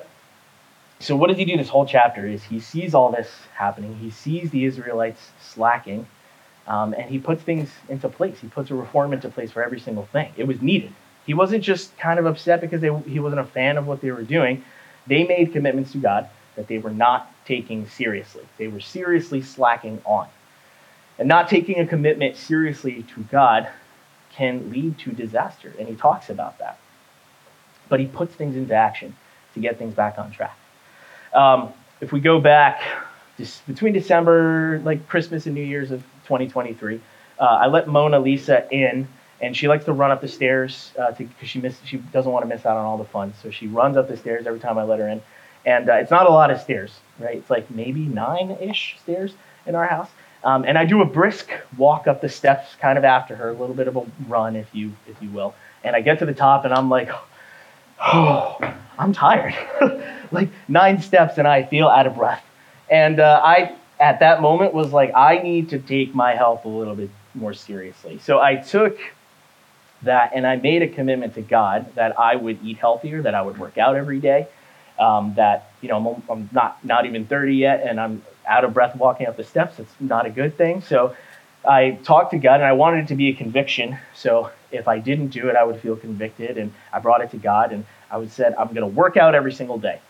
so 1.01 1.17
what 1.17 1.29
does 1.29 1.39
he 1.39 1.47
do 1.47 1.57
this 1.57 1.71
whole 1.71 1.87
chapter 1.87 2.27
is 2.27 2.45
he 2.45 2.61
sees 2.61 2.95
all 2.95 3.11
this 3.11 3.31
happening. 3.55 3.97
He 3.97 4.11
sees 4.11 4.51
the 4.51 4.67
israelites 4.67 5.31
slacking 5.41 6.07
um, 6.67 6.93
and 6.93 7.09
he 7.11 7.19
puts 7.19 7.43
things 7.43 7.71
into 7.89 8.11
place. 8.11 8.39
He 8.39 8.49
puts 8.49 8.71
a 8.71 8.75
reform 8.75 9.15
into 9.15 9.31
place 9.31 9.51
for 9.51 9.63
every 9.63 9.81
single 9.81 10.05
thing. 10.05 10.31
It 10.37 10.47
was 10.47 10.61
needed. 10.61 10.93
He 11.25 11.33
wasn't 11.33 11.65
just 11.65 11.97
kind 11.97 12.19
of 12.19 12.27
upset 12.27 12.61
because 12.61 12.83
they, 12.83 12.95
he 13.09 13.19
wasn't 13.19 13.41
a 13.41 13.47
fan 13.47 13.79
of 13.79 13.87
what 13.87 14.03
they 14.03 14.11
were 14.11 14.23
doing. 14.23 14.63
They 15.07 15.25
made 15.25 15.53
commitments 15.53 15.93
to 15.93 15.99
god 15.99 16.29
that 16.57 16.69
they 16.69 16.77
were 16.77 16.91
not 16.91 17.33
taking 17.47 17.89
seriously. 17.89 18.47
They 18.59 18.69
were 18.69 18.81
seriously 18.81 19.41
slacking 19.41 20.03
on. 20.05 20.29
And 21.19 21.29
not 21.29 21.49
taking 21.49 21.81
a 21.81 21.87
commitment 21.87 22.37
seriously 22.37 23.07
to 23.15 23.23
god 23.31 23.71
can 24.33 24.71
lead 24.71 24.99
to 24.99 25.13
disaster 25.13 25.73
and 25.79 25.89
he 25.89 25.95
talks 25.95 26.29
about 26.29 26.59
that. 26.59 26.79
But 27.89 28.01
he 28.01 28.07
puts 28.07 28.35
things 28.35 28.55
into 28.55 28.75
action 28.75 29.17
to 29.55 29.61
get 29.61 29.79
things 29.79 29.95
back 29.95 30.19
on 30.19 30.31
track 30.31 30.57
um, 31.35 31.73
if 32.01 32.13
we 32.13 32.21
go 32.21 32.41
back 32.41 32.83
just 33.37 33.67
between 33.67 33.93
December, 33.93 34.81
like 34.85 35.09
Christmas 35.09 35.47
and 35.47 35.55
New 35.55 35.65
Year's 35.65 35.91
of 35.91 36.03
2023, 36.25 37.01
uh, 37.39 37.45
I 37.45 37.67
let 37.67 37.89
Mona 37.89 38.19
Lisa 38.19 38.69
in, 38.71 39.09
and 39.41 39.57
she 39.57 39.69
likes 39.69 39.85
to 39.87 39.93
run 39.93 40.11
up 40.11 40.21
the 40.21 40.29
stairs 40.29 40.93
because 40.95 41.21
uh, 41.21 41.45
she 41.45 41.63
she 41.85 41.97
doesn't 42.13 42.31
want 42.31 42.45
to 42.45 42.49
miss 42.49 42.67
out 42.67 42.77
on 42.77 42.85
all 42.85 42.99
the 42.99 43.05
fun. 43.05 43.33
So 43.43 43.51
she 43.51 43.67
runs 43.67 43.97
up 43.97 44.09
the 44.09 44.17
stairs 44.17 44.47
every 44.47 44.61
time 44.61 44.79
I 44.79 44.83
let 44.83 44.99
her 44.99 45.09
in, 45.09 45.23
and 45.65 45.89
uh, 45.89 45.95
it's 45.95 46.11
not 46.11 46.27
a 46.27 46.31
lot 46.31 46.51
of 46.51 46.61
stairs, 46.61 46.93
right? 47.19 47.37
It's 47.37 47.51
like 47.51 47.71
maybe 47.71 48.01
nine-ish 48.01 48.99
stairs 49.01 49.33
in 49.67 49.75
our 49.75 49.87
house. 49.87 50.09
Um, 50.43 50.65
and 50.65 50.79
I 50.79 50.87
do 50.87 51.03
a 51.03 51.05
brisk 51.05 51.51
walk 51.77 52.07
up 52.07 52.21
the 52.21 52.29
steps, 52.29 52.75
kind 52.81 52.97
of 52.97 53.05
after 53.05 53.37
her, 53.37 53.51
a 53.51 53.53
little 53.53 53.75
bit 53.75 53.89
of 53.89 53.97
a 53.97 54.07
run, 54.27 54.57
if 54.57 54.75
you 54.75 54.93
if 55.07 55.21
you 55.23 55.31
will. 55.31 55.55
And 55.85 55.97
I 55.97 56.01
get 56.01 56.19
to 56.19 56.27
the 56.27 56.35
top, 56.35 56.65
and 56.65 56.75
I'm 56.75 56.91
like, 56.91 57.11
oh, 58.01 58.59
I'm 58.99 59.13
tired. 59.13 59.55
like 60.33 60.49
nine 60.69 61.01
steps 61.01 61.39
and 61.39 61.49
I 61.49 61.63
feel 61.65 61.89
out 61.89 62.07
of 62.07 62.17
breath. 62.17 62.45
And 62.91 63.21
uh, 63.21 63.41
I, 63.43 63.77
at 63.99 64.21
that 64.21 64.43
moment, 64.43 64.75
was 64.75 64.93
like, 64.93 65.13
I 65.15 65.39
need 65.39 65.71
to 65.71 65.79
take 65.79 66.15
my 66.15 66.35
health 66.35 66.65
a 66.65 66.69
little 66.69 66.95
bit 66.95 67.11
more 67.35 67.55
seriously. 67.55 68.19
So 68.19 68.41
I 68.41 68.57
took 68.57 68.99
that 70.03 70.33
and 70.35 70.47
I 70.47 70.57
made 70.57 70.83
a 70.83 70.89
commitment 70.89 71.35
to 71.35 71.43
God 71.43 71.95
that 71.95 72.19
I 72.19 72.37
would 72.37 72.63
eat 72.65 72.79
healthier, 72.79 73.23
that 73.23 73.35
I 73.35 73.43
would 73.43 73.59
work 73.59 73.79
out 73.79 73.97
every 73.97 74.19
day, 74.19 74.49
um, 74.99 75.35
that, 75.37 75.73
you 75.81 75.89
know, 75.89 76.23
I'm, 76.29 76.31
I'm 76.31 76.51
not, 76.53 76.85
not 76.85 77.07
even 77.07 77.27
30 77.27 77.55
yet 77.55 77.87
and 77.87 78.01
I'm 78.01 78.23
out 78.47 78.65
of 78.65 78.75
breath 78.75 78.97
walking 78.97 79.27
up 79.27 79.37
the 79.37 79.45
steps. 79.45 79.79
It's 79.79 79.95
not 80.01 80.27
a 80.27 80.31
good 80.31 80.57
thing. 80.57 80.83
So 80.83 81.15
I 81.69 81.99
talked 82.05 82.31
to 82.33 82.39
God 82.39 82.57
and 82.57 82.65
I 82.65 82.73
wanted 82.73 83.05
it 83.05 83.09
to 83.09 83.15
be 83.15 83.29
a 83.29 83.35
conviction. 83.35 83.99
So 84.15 84.51
if 84.71 84.89
I 84.89 84.99
didn't 84.99 85.29
do 85.29 85.49
it, 85.49 85.57
I 85.57 85.65
would 85.65 85.81
feel 85.81 85.97
convicted. 85.97 86.59
And 86.59 86.73
I 86.93 87.01
brought 87.01 87.21
it 87.21 87.31
to 87.33 87.37
God 87.37 87.73
and 87.73 87.85
I 88.11 88.17
would 88.17 88.33
said, 88.33 88.55
I'm 88.59 88.69
going 88.69 88.81
to 88.81 88.87
work 88.87 89.17
out 89.17 89.35
every 89.35 89.53
single 89.53 89.79
day. 89.79 90.01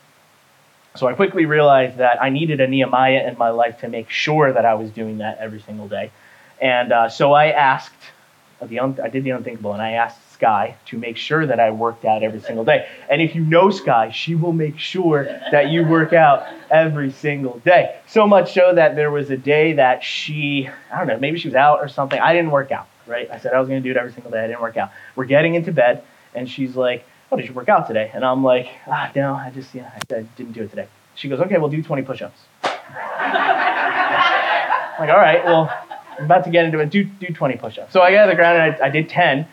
So 0.97 1.07
I 1.07 1.13
quickly 1.15 1.47
realized 1.47 1.99
that 1.99 2.21
I 2.21 2.31
needed 2.31 2.61
a 2.61 2.67
Nehemiah 2.67 3.29
in 3.29 3.39
my 3.39 3.51
life 3.51 3.81
to 3.81 3.89
make 3.89 4.11
sure 4.11 4.53
that 4.53 4.65
I 4.65 4.75
was 4.75 4.91
doing 4.91 5.19
that 5.19 5.39
every 5.39 5.61
single 5.61 5.87
day. 5.87 6.11
And 6.61 6.93
uh, 6.93 7.09
so 7.09 7.33
I 7.33 7.51
asked, 7.51 7.95
I 8.61 8.67
did 8.67 9.25
the 9.25 9.31
unthinkable, 9.31 9.73
and 9.73 9.81
I 9.81 9.93
asked 9.93 10.30
Sky 10.41 10.75
to 10.87 10.97
make 10.97 11.19
sure 11.19 11.47
that 11.47 11.61
I 11.61 11.71
worked 11.71 12.07
out 12.07 12.23
every 12.23 12.41
single 12.41 12.65
day. 12.65 12.89
And 13.11 13.21
if 13.21 13.35
you 13.35 13.45
know 13.45 13.71
Sky, 13.71 14.11
she 14.11 14.35
will 14.35 14.53
make 14.53 14.79
sure 14.79 15.25
that 15.53 15.69
you 15.69 15.85
work 15.87 16.15
out 16.15 16.47
every 16.71 17.13
single 17.13 17.59
day. 17.59 18.01
So 18.07 18.27
much 18.27 18.55
so 18.55 18.75
that 18.75 18.97
there 18.97 19.11
was 19.11 19.29
a 19.31 19.37
day 19.37 19.75
that 19.75 20.03
she, 20.03 20.71
I 20.91 20.99
don't 20.99 21.09
know, 21.09 21.19
maybe 21.19 21.39
she 21.39 21.49
was 21.49 21.55
out 21.55 21.81
or 21.81 21.89
something. 21.89 22.19
I 22.19 22.33
didn't 22.33 22.53
work 22.53 22.73
out, 22.73 22.89
right? 23.07 23.31
I 23.31 23.39
said 23.39 23.53
I 23.53 23.61
was 23.61 23.69
going 23.69 23.83
to 23.83 23.87
do 23.87 23.91
it 23.91 23.99
every 23.99 24.13
single 24.13 24.31
day. 24.31 24.43
I 24.43 24.47
didn't 24.47 24.63
work 24.63 24.79
out. 24.79 24.93
We're 25.15 25.27
getting 25.27 25.57
into 25.57 25.73
bed, 25.73 26.03
and 26.35 26.49
she's 26.49 26.75
like, 26.75 27.05
oh, 27.31 27.37
did 27.37 27.47
you 27.47 27.53
work 27.53 27.69
out 27.69 27.87
today? 27.87 28.11
And 28.15 28.25
I'm 28.25 28.43
like, 28.43 28.69
ah, 28.87 29.13
no, 29.15 29.35
I 29.35 29.51
just, 29.51 29.75
yeah, 29.75 29.91
I, 29.95 29.99
didn't 30.09 30.53
do 30.53 30.63
it 30.63 30.71
today. 30.71 30.89
She 31.17 31.29
goes, 31.29 31.41
okay, 31.41 31.59
we'll 31.59 31.69
do 31.69 31.83
20 31.83 32.03
push-ups. 32.03 32.41
like, 32.65 32.73
all 35.11 35.19
right, 35.19 35.45
well, 35.45 35.71
I'm 36.19 36.25
about 36.25 36.45
to 36.45 36.51
get 36.51 36.65
into 36.65 36.79
it. 36.79 36.89
Do, 36.91 37.05
do 37.05 37.27
20 37.27 37.57
push-ups. 37.57 37.93
So 37.93 38.01
I 38.01 38.11
got 38.13 38.27
to 38.27 38.31
the 38.31 38.37
ground 38.37 38.59
and 38.59 38.83
I, 38.83 38.87
I, 38.87 38.91
did 38.91 39.09
10. 39.09 39.47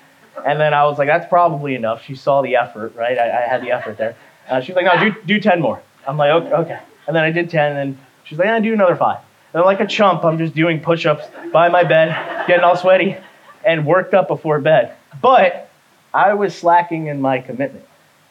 And 0.45 0.59
then 0.59 0.73
I 0.73 0.85
was 0.85 0.97
like, 0.97 1.07
that's 1.07 1.27
probably 1.27 1.75
enough. 1.75 2.03
She 2.03 2.15
saw 2.15 2.41
the 2.41 2.55
effort, 2.55 2.95
right? 2.95 3.17
I, 3.17 3.45
I 3.45 3.47
had 3.47 3.61
the 3.61 3.71
effort 3.71 3.97
there. 3.97 4.15
Uh, 4.49 4.61
she's 4.61 4.75
like, 4.75 4.85
no, 4.85 4.97
do, 4.99 5.15
do 5.25 5.39
10 5.39 5.61
more. 5.61 5.81
I'm 6.07 6.17
like, 6.17 6.31
okay, 6.31 6.53
okay. 6.53 6.79
And 7.07 7.15
then 7.15 7.23
I 7.23 7.31
did 7.31 7.49
10, 7.49 7.77
and 7.77 7.97
she's 8.23 8.37
like, 8.37 8.47
I 8.47 8.59
do 8.59 8.73
another 8.73 8.95
five. 8.95 9.19
And 9.53 9.61
I'm 9.61 9.65
like 9.65 9.79
a 9.79 9.87
chump, 9.87 10.23
I'm 10.23 10.37
just 10.37 10.53
doing 10.53 10.79
push-ups 10.79 11.25
by 11.51 11.69
my 11.69 11.83
bed, 11.83 12.47
getting 12.47 12.63
all 12.63 12.75
sweaty, 12.75 13.17
and 13.65 13.85
worked 13.85 14.13
up 14.13 14.27
before 14.27 14.59
bed. 14.59 14.95
But 15.21 15.69
I 16.13 16.33
was 16.33 16.55
slacking 16.55 17.07
in 17.07 17.21
my 17.21 17.39
commitment, 17.39 17.85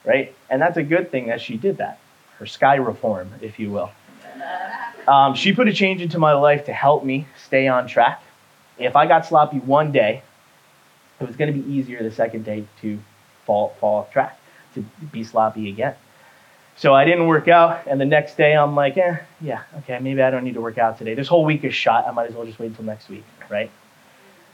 right? 0.05 0.35
And 0.49 0.61
that's 0.61 0.77
a 0.77 0.83
good 0.83 1.11
thing 1.11 1.27
that 1.27 1.41
she 1.41 1.57
did 1.57 1.79
that, 1.79 1.99
her 2.39 2.47
sky 2.47 2.77
reform, 2.77 3.33
if 3.41 3.59
you 3.59 3.71
will. 3.71 3.91
Um, 5.09 5.35
she 5.35 5.53
put 5.53 5.69
a 5.69 5.73
change 5.73 6.03
into 6.03 6.19
my 6.19 6.33
life 6.33 6.65
to 6.67 6.73
help 6.73 7.05
me 7.05 7.27
stay 7.45 7.69
on 7.69 7.87
track. 7.87 8.23
If 8.79 8.97
I 8.97 9.07
got 9.07 9.25
sloppy 9.27 9.59
one 9.59 9.93
day, 9.93 10.23
it 11.21 11.27
was 11.27 11.37
going 11.37 11.53
to 11.53 11.59
be 11.59 11.73
easier 11.73 12.03
the 12.03 12.11
second 12.11 12.45
day 12.45 12.67
to 12.83 12.99
fall, 13.45 13.77
fall 13.81 14.01
off 14.01 14.13
track, 14.13 14.39
to 14.75 14.83
be 15.13 15.25
sloppy 15.25 15.69
again. 15.69 15.95
So 16.77 16.95
I 16.95 17.07
didn't 17.07 17.27
work 17.27 17.49
out, 17.49 17.87
and 17.87 17.99
the 17.99 18.05
next 18.05 18.37
day 18.37 18.55
I'm 18.55 18.75
like, 18.75 18.99
eh, 18.99 19.17
yeah, 19.41 19.63
okay, 19.79 19.99
maybe 19.99 20.21
I 20.21 20.31
don't 20.31 20.45
need 20.45 20.55
to 20.55 20.61
work 20.61 20.77
out 20.77 20.99
today. 20.99 21.15
This 21.15 21.27
whole 21.27 21.45
week 21.45 21.65
is 21.65 21.75
shot. 21.75 22.07
I 22.07 22.11
might 22.11 22.29
as 22.29 22.35
well 22.35 22.45
just 22.45 22.59
wait 22.59 22.67
until 22.67 22.85
next 22.85 23.09
week, 23.09 23.25
right? 23.49 23.71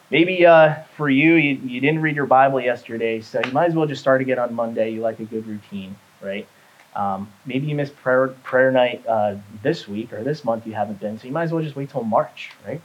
Maybe 0.08 0.46
uh, 0.46 0.76
for 0.96 1.08
you, 1.08 1.34
you, 1.34 1.54
you 1.64 1.80
didn't 1.80 2.00
read 2.00 2.14
your 2.14 2.26
Bible 2.26 2.60
yesterday, 2.60 3.22
so 3.22 3.40
you 3.44 3.50
might 3.50 3.70
as 3.70 3.74
well 3.74 3.86
just 3.86 4.02
start 4.02 4.20
again 4.20 4.38
on 4.38 4.54
Monday. 4.54 4.90
You 4.90 5.00
like 5.00 5.18
a 5.18 5.24
good 5.24 5.46
routine, 5.46 5.96
right? 6.20 6.46
Um, 6.94 7.32
maybe 7.46 7.66
you 7.66 7.74
missed 7.74 7.96
prayer, 7.96 8.28
prayer 8.28 8.70
night 8.70 9.04
uh, 9.08 9.36
this 9.62 9.88
week 9.88 10.12
or 10.12 10.22
this 10.22 10.44
month 10.44 10.66
you 10.66 10.74
haven't 10.74 11.00
been, 11.00 11.18
so 11.18 11.26
you 11.26 11.32
might 11.32 11.44
as 11.44 11.52
well 11.52 11.62
just 11.62 11.74
wait 11.74 11.90
till 11.90 12.04
March, 12.04 12.50
right? 12.66 12.82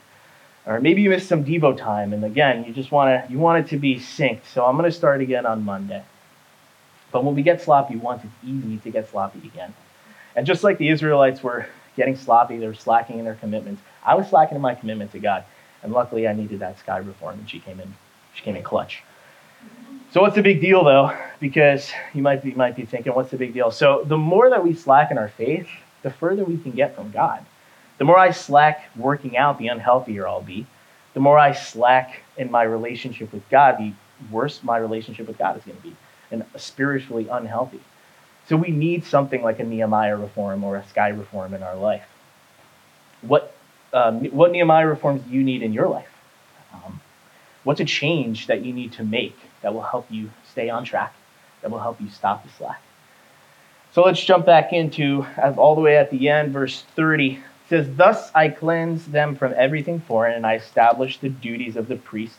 Or 0.68 0.82
maybe 0.82 1.02
you 1.02 1.10
missed 1.10 1.30
some 1.30 1.46
Devo 1.46 1.78
time, 1.78 2.12
and 2.12 2.26
again, 2.26 2.66
you 2.66 2.74
just 2.74 2.92
want 2.92 3.08
to 3.26 3.32
you 3.32 3.40
want 3.40 3.66
it 3.66 3.70
to 3.70 3.78
be 3.78 3.96
synced. 3.96 4.46
So 4.54 4.66
I'm 4.66 4.76
going 4.76 4.90
to 4.90 4.96
start 4.96 5.22
again 5.22 5.46
on 5.46 5.64
Monday. 5.64 6.04
But 7.12 7.24
when 7.24 7.36
we 7.36 7.42
get 7.42 7.62
sloppy 7.62 7.96
once, 7.96 8.24
it's 8.26 8.34
easy 8.46 8.78
to 8.78 8.90
get 8.90 9.10
sloppy 9.10 9.40
again. 9.48 9.74
And 10.36 10.46
just 10.46 10.66
like 10.66 10.78
the 10.78 10.90
Israelites 10.90 11.42
were 11.42 11.68
getting 11.96 12.18
sloppy, 12.18 12.58
they 12.58 12.68
were 12.68 12.74
slacking 12.74 13.18
in 13.18 13.24
their 13.24 13.36
commitments. 13.36 13.82
I 14.06 14.16
was 14.16 14.28
slacking 14.28 14.58
in 14.58 14.62
my 14.62 14.76
commitment 14.76 15.14
to 15.14 15.20
God. 15.20 15.46
And 15.84 15.94
luckily, 15.94 16.28
I 16.28 16.34
needed 16.34 16.60
that 16.60 16.78
sky 16.80 16.98
reform, 16.98 17.40
and 17.40 17.50
she 17.50 17.60
came 17.60 17.80
in. 17.80 17.96
She 18.34 18.44
came 18.44 18.58
in 18.58 18.64
clutch. 18.64 19.04
So 20.12 20.22
what's 20.22 20.36
the 20.36 20.42
big 20.42 20.60
deal 20.62 20.84
though? 20.84 21.18
Because 21.40 21.92
you 22.14 22.22
might 22.22 22.44
be 22.44 22.52
might 22.52 22.76
be 22.76 22.86
thinking, 22.86 23.14
what's 23.14 23.32
the 23.32 23.38
big 23.38 23.54
deal? 23.54 23.72
So 23.72 24.04
the 24.06 24.18
more 24.18 24.50
that 24.50 24.64
we 24.64 24.74
slack 24.74 25.12
in 25.12 25.18
our 25.18 25.30
faith, 25.30 25.70
the 26.02 26.12
further 26.12 26.44
we 26.44 26.58
can 26.58 26.72
get 26.72 26.96
from 26.96 27.12
God. 27.12 27.46
The 27.98 28.06
more 28.06 28.18
I 28.18 28.32
slack 28.32 28.90
working 28.96 29.38
out, 29.38 29.58
the 29.58 29.68
unhealthier 29.68 30.28
I'll 30.28 30.42
be. 30.42 30.66
The 31.14 31.20
more 31.20 31.40
I 31.40 31.54
slack 31.54 32.22
in 32.38 32.52
my 32.52 32.64
relationship 32.64 33.34
with 33.34 33.48
God, 33.50 33.78
the 33.80 33.94
worse 34.32 34.64
my 34.64 34.78
relationship 34.78 35.28
with 35.28 35.38
God 35.38 35.58
is 35.58 35.64
going 35.64 35.78
to 35.78 35.84
be, 35.84 35.96
and 36.32 36.46
spiritually 36.56 37.28
unhealthy. 37.30 37.82
So 38.48 38.56
we 38.56 38.70
need 38.70 39.04
something 39.04 39.42
like 39.42 39.60
a 39.60 39.64
Nehemiah 39.64 40.16
reform 40.16 40.64
or 40.64 40.78
a 40.78 40.88
Sky 40.88 41.10
reform 41.10 41.54
in 41.54 41.64
our 41.64 41.76
life. 41.76 42.06
What 43.22 43.54
um, 43.94 44.26
what 44.26 44.52
Nehemiah 44.52 44.88
reforms 44.88 45.24
do 45.24 45.32
you 45.32 45.44
need 45.44 45.64
in 45.64 45.74
your 45.74 45.88
life? 45.88 46.10
Um, 46.74 47.02
what's 47.64 47.80
a 47.80 47.86
change 47.86 48.48
that 48.48 48.64
you 48.64 48.74
need 48.74 48.92
to 48.94 49.04
make 49.04 49.38
that 49.62 49.74
will 49.74 49.82
help 49.82 50.06
you 50.12 50.30
stay 50.52 50.70
on 50.70 50.84
track, 50.84 51.14
that 51.62 51.72
will 51.72 51.80
help 51.80 52.00
you 52.00 52.10
stop 52.10 52.44
the 52.44 52.50
slack? 52.58 52.82
So 53.94 54.04
let's 54.04 54.24
jump 54.24 54.46
back 54.46 54.74
into 54.74 55.26
all 55.58 55.74
the 55.74 55.82
way 55.82 55.98
at 55.98 56.12
the 56.12 56.30
end, 56.30 56.54
verse 56.54 56.84
30. 56.96 57.40
Says, 57.70 57.88
Thus 57.96 58.32
I 58.34 58.50
cleanse 58.50 59.06
them 59.08 59.36
from 59.36 59.54
everything 59.56 60.00
foreign, 60.00 60.36
and 60.36 60.46
I 60.46 60.56
establish 60.56 61.20
the 61.20 61.30
duties 61.30 61.76
of 61.76 61.88
the 61.88 61.98
priest 61.98 62.38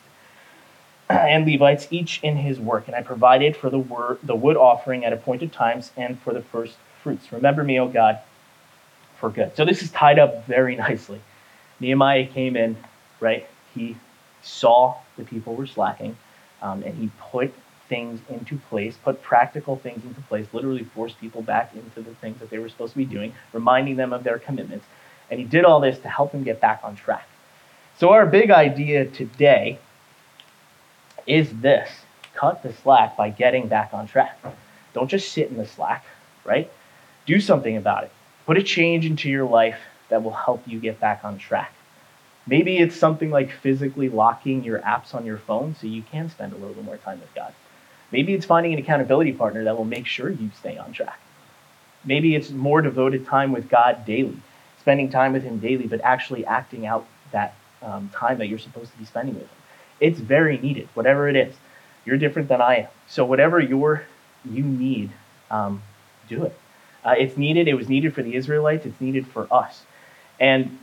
and 1.11 1.47
Levites, 1.47 1.89
each 1.91 2.21
in 2.23 2.37
his 2.37 2.59
work. 2.59 2.87
And 2.87 2.97
I 2.97 3.03
provided 3.03 3.57
for 3.57 3.71
the, 3.71 3.79
word, 3.79 4.19
the 4.23 4.35
wood 4.35 4.57
offering 4.57 5.05
at 5.05 5.13
appointed 5.13 5.53
times 5.53 5.91
and 5.97 6.19
for 6.21 6.33
the 6.33 6.43
first 6.43 6.77
fruits. 7.03 7.33
Remember 7.33 7.63
me, 7.63 7.79
O 7.79 7.89
God, 7.89 8.19
for 9.19 9.31
good. 9.31 9.57
So 9.57 9.65
this 9.65 9.83
is 9.83 9.91
tied 9.91 10.19
up 10.19 10.47
very 10.47 10.77
nicely. 10.89 11.21
Nehemiah 11.81 12.27
came 12.27 12.57
in, 12.57 12.77
right? 13.21 13.47
He 13.75 13.97
saw 14.43 14.97
the 15.17 15.25
people 15.25 15.55
were 15.55 15.67
slacking, 15.67 16.17
um, 16.63 16.83
and 16.83 16.95
he 16.95 17.11
put 17.31 17.53
things 17.89 18.21
into 18.29 18.57
place, 18.69 18.97
put 19.03 19.23
practical 19.23 19.77
things 19.77 20.05
into 20.05 20.21
place, 20.23 20.47
literally 20.53 20.85
forced 20.85 21.19
people 21.21 21.43
back 21.43 21.75
into 21.75 22.03
the 22.03 22.15
things 22.17 22.39
that 22.41 22.51
they 22.51 22.59
were 22.59 22.69
supposed 22.69 22.93
to 22.93 22.99
be 22.99 23.05
doing, 23.05 23.33
reminding 23.53 23.97
them 23.97 24.13
of 24.13 24.25
their 24.25 24.39
commitments. 24.39 24.87
And 25.31 25.39
he 25.39 25.47
did 25.47 25.65
all 25.65 25.81
this 25.81 25.99
to 26.01 26.09
help 26.09 26.33
him 26.33 26.43
get 26.43 26.61
back 26.61 26.81
on 26.83 26.97
track. 26.97 27.29
So, 27.99 28.11
our 28.11 28.27
big 28.27 28.51
idea 28.51 29.07
today 29.07 29.79
is 31.27 31.51
this 31.61 31.91
cut 32.35 32.63
the 32.63 32.73
slack 32.73 33.17
by 33.17 33.31
getting 33.31 33.67
back 33.69 33.91
on 33.93 34.07
track. 34.07 34.39
Don't 34.95 35.09
just 35.09 35.33
sit 35.33 35.51
in 35.51 35.57
the 35.57 35.67
slack, 35.67 36.05
right? 36.45 36.71
Do 37.27 37.41
something 37.41 37.77
about 37.77 38.05
it. 38.05 38.13
Put 38.47 38.57
a 38.57 38.63
change 38.63 39.05
into 39.05 39.29
your 39.29 39.45
life 39.45 39.79
that 40.09 40.23
will 40.23 40.33
help 40.33 40.63
you 40.67 40.79
get 40.79 41.01
back 41.01 41.25
on 41.25 41.39
track. 41.39 41.75
Maybe 42.47 42.79
it's 42.79 42.97
something 42.97 43.31
like 43.31 43.53
physically 43.53 44.09
locking 44.09 44.65
your 44.65 44.79
apps 44.79 45.15
on 45.15 45.27
your 45.27 45.37
phone 45.37 45.75
so 45.79 45.87
you 45.87 46.03
can 46.03 46.31
spend 46.31 46.53
a 46.53 46.57
little 46.57 46.73
bit 46.73 46.85
more 46.85 46.97
time 46.97 47.21
with 47.21 47.35
God. 47.35 47.53
Maybe 48.11 48.33
it's 48.33 48.47
finding 48.47 48.73
an 48.73 48.79
accountability 48.79 49.33
partner 49.33 49.65
that 49.65 49.77
will 49.77 49.85
make 49.85 50.07
sure 50.07 50.31
you 50.31 50.51
stay 50.59 50.79
on 50.79 50.93
track. 50.93 51.21
Maybe 52.05 52.35
it's 52.35 52.51
more 52.51 52.81
devoted 52.81 53.27
time 53.27 53.53
with 53.53 53.69
God 53.69 54.07
daily, 54.07 54.39
spending 54.89 55.11
time 55.11 55.35
with 55.35 55.43
Him 55.43 55.59
daily, 55.59 55.87
but 55.87 56.01
actually 56.01 56.47
acting 56.47 56.87
out 56.87 57.07
that 57.31 57.55
um, 57.83 58.09
time 58.09 58.39
that 58.39 58.49
you're 58.49 58.59
supposed 58.59 58.91
to 58.91 58.97
be 58.97 59.05
spending 59.05 59.35
with 59.35 59.43
Him. 59.43 59.59
It's 60.01 60.19
very 60.19 60.57
needed, 60.57 60.89
whatever 60.95 61.29
it 61.29 61.37
is. 61.37 61.55
You're 62.07 62.17
different 62.17 62.49
than 62.49 62.63
I 62.63 62.77
am. 62.77 62.89
So 63.07 63.23
whatever 63.27 63.61
you're, 63.61 64.05
you 64.51 64.63
need, 64.63 65.11
um, 65.51 65.83
do 66.27 66.45
it. 66.45 66.59
Uh, 67.05 67.17
it's 67.19 67.37
needed. 67.37 67.69
It 67.69 67.75
was 67.75 67.91
needed 67.91 68.15
for 68.15 68.23
the 68.23 68.35
Israelites. 68.35 68.87
It's 68.87 68.99
needed 68.99 69.27
for 69.27 69.47
us. 69.53 69.83
And 70.41 70.79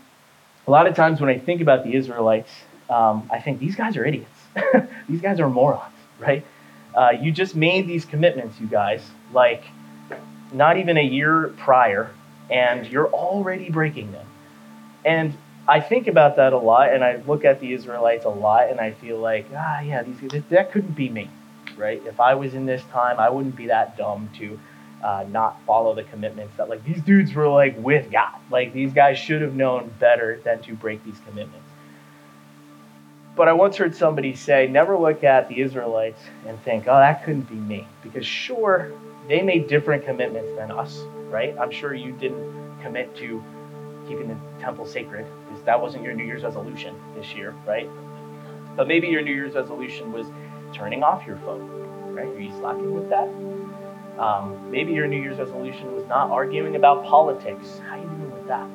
a 0.67 0.69
lot 0.69 0.85
of 0.85 0.95
times 0.95 1.19
when 1.19 1.31
I 1.31 1.39
think 1.39 1.59
about 1.59 1.83
the 1.83 1.95
Israelites, 1.95 2.51
um, 2.91 3.27
I 3.33 3.41
think 3.41 3.57
these 3.57 3.75
guys 3.75 3.97
are 3.97 4.05
idiots. 4.05 4.39
these 5.09 5.21
guys 5.21 5.39
are 5.39 5.49
morons, 5.49 5.95
right? 6.19 6.45
Uh, 6.93 7.09
you 7.19 7.31
just 7.31 7.55
made 7.55 7.87
these 7.87 8.05
commitments, 8.05 8.59
you 8.59 8.67
guys, 8.67 9.01
like 9.33 9.63
not 10.53 10.77
even 10.77 10.95
a 10.95 11.03
year 11.03 11.55
prior, 11.57 12.11
and 12.49 12.87
you're 12.87 13.09
already 13.09 13.69
breaking 13.69 14.11
them. 14.11 14.25
And 15.03 15.35
I 15.67 15.79
think 15.79 16.07
about 16.07 16.35
that 16.35 16.53
a 16.53 16.57
lot, 16.57 16.93
and 16.93 17.03
I 17.03 17.21
look 17.27 17.43
at 17.43 17.59
the 17.59 17.73
Israelites 17.73 18.25
a 18.25 18.29
lot, 18.29 18.69
and 18.69 18.79
I 18.79 18.91
feel 18.91 19.17
like, 19.17 19.47
ah, 19.55 19.81
yeah, 19.81 20.03
these, 20.03 20.43
that 20.49 20.71
couldn't 20.71 20.95
be 20.95 21.09
me, 21.09 21.29
right? 21.75 22.01
If 22.05 22.19
I 22.19 22.35
was 22.35 22.53
in 22.53 22.65
this 22.65 22.83
time, 22.91 23.19
I 23.19 23.29
wouldn't 23.29 23.55
be 23.55 23.67
that 23.67 23.97
dumb 23.97 24.29
to 24.37 24.59
uh, 25.03 25.25
not 25.29 25.59
follow 25.65 25.95
the 25.95 26.03
commitments 26.03 26.55
that, 26.57 26.69
like, 26.69 26.83
these 26.83 27.01
dudes 27.01 27.33
were 27.33 27.47
like 27.47 27.75
with 27.79 28.11
God. 28.11 28.35
Like, 28.51 28.73
these 28.73 28.93
guys 28.93 29.17
should 29.17 29.41
have 29.41 29.55
known 29.55 29.91
better 29.99 30.39
than 30.43 30.61
to 30.63 30.73
break 30.73 31.03
these 31.03 31.19
commitments. 31.27 31.67
But 33.35 33.47
I 33.47 33.53
once 33.53 33.75
heard 33.75 33.95
somebody 33.95 34.35
say, 34.35 34.67
never 34.67 34.97
look 34.97 35.23
at 35.23 35.49
the 35.49 35.59
Israelites 35.59 36.21
and 36.47 36.61
think, 36.61 36.87
oh, 36.87 36.95
that 36.95 37.25
couldn't 37.25 37.49
be 37.49 37.55
me. 37.55 37.87
Because 38.01 38.25
sure, 38.25 38.91
they 39.27 39.41
made 39.41 39.67
different 39.67 40.05
commitments 40.05 40.55
than 40.55 40.71
us, 40.71 41.03
right? 41.29 41.55
I'm 41.59 41.71
sure 41.71 41.93
you 41.93 42.11
didn't 42.11 42.79
commit 42.81 43.15
to 43.17 43.43
keeping 44.07 44.27
the 44.27 44.37
temple 44.59 44.85
sacred 44.85 45.25
because 45.45 45.63
that 45.63 45.79
wasn't 45.81 46.03
your 46.03 46.13
New 46.13 46.25
Year's 46.25 46.43
resolution 46.43 46.95
this 47.15 47.33
year, 47.33 47.53
right? 47.65 47.89
But 48.75 48.87
maybe 48.87 49.07
your 49.07 49.21
New 49.21 49.33
Year's 49.33 49.55
resolution 49.55 50.11
was 50.11 50.27
turning 50.73 51.03
off 51.03 51.25
your 51.25 51.37
phone, 51.37 52.13
right? 52.13 52.27
Are 52.27 52.39
you 52.39 52.51
slacking 52.59 52.93
with 52.93 53.09
that? 53.09 53.27
Um, 54.21 54.71
maybe 54.71 54.93
your 54.93 55.07
New 55.07 55.21
Year's 55.21 55.37
resolution 55.37 55.93
was 55.93 56.05
not 56.05 56.29
arguing 56.29 56.75
about 56.75 57.03
politics. 57.03 57.81
How 57.87 57.95
are 57.95 57.97
you 57.97 58.05
doing 58.05 58.31
with 58.31 58.47
that? 58.47 58.67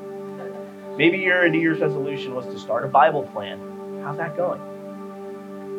Maybe 0.97 1.19
your 1.19 1.49
New 1.49 1.61
Year's 1.61 1.81
resolution 1.81 2.35
was 2.35 2.47
to 2.47 2.59
start 2.59 2.85
a 2.85 2.89
Bible 2.89 3.23
plan. 3.23 4.03
How's 4.05 4.19
that 4.19 4.37
going? 4.37 4.61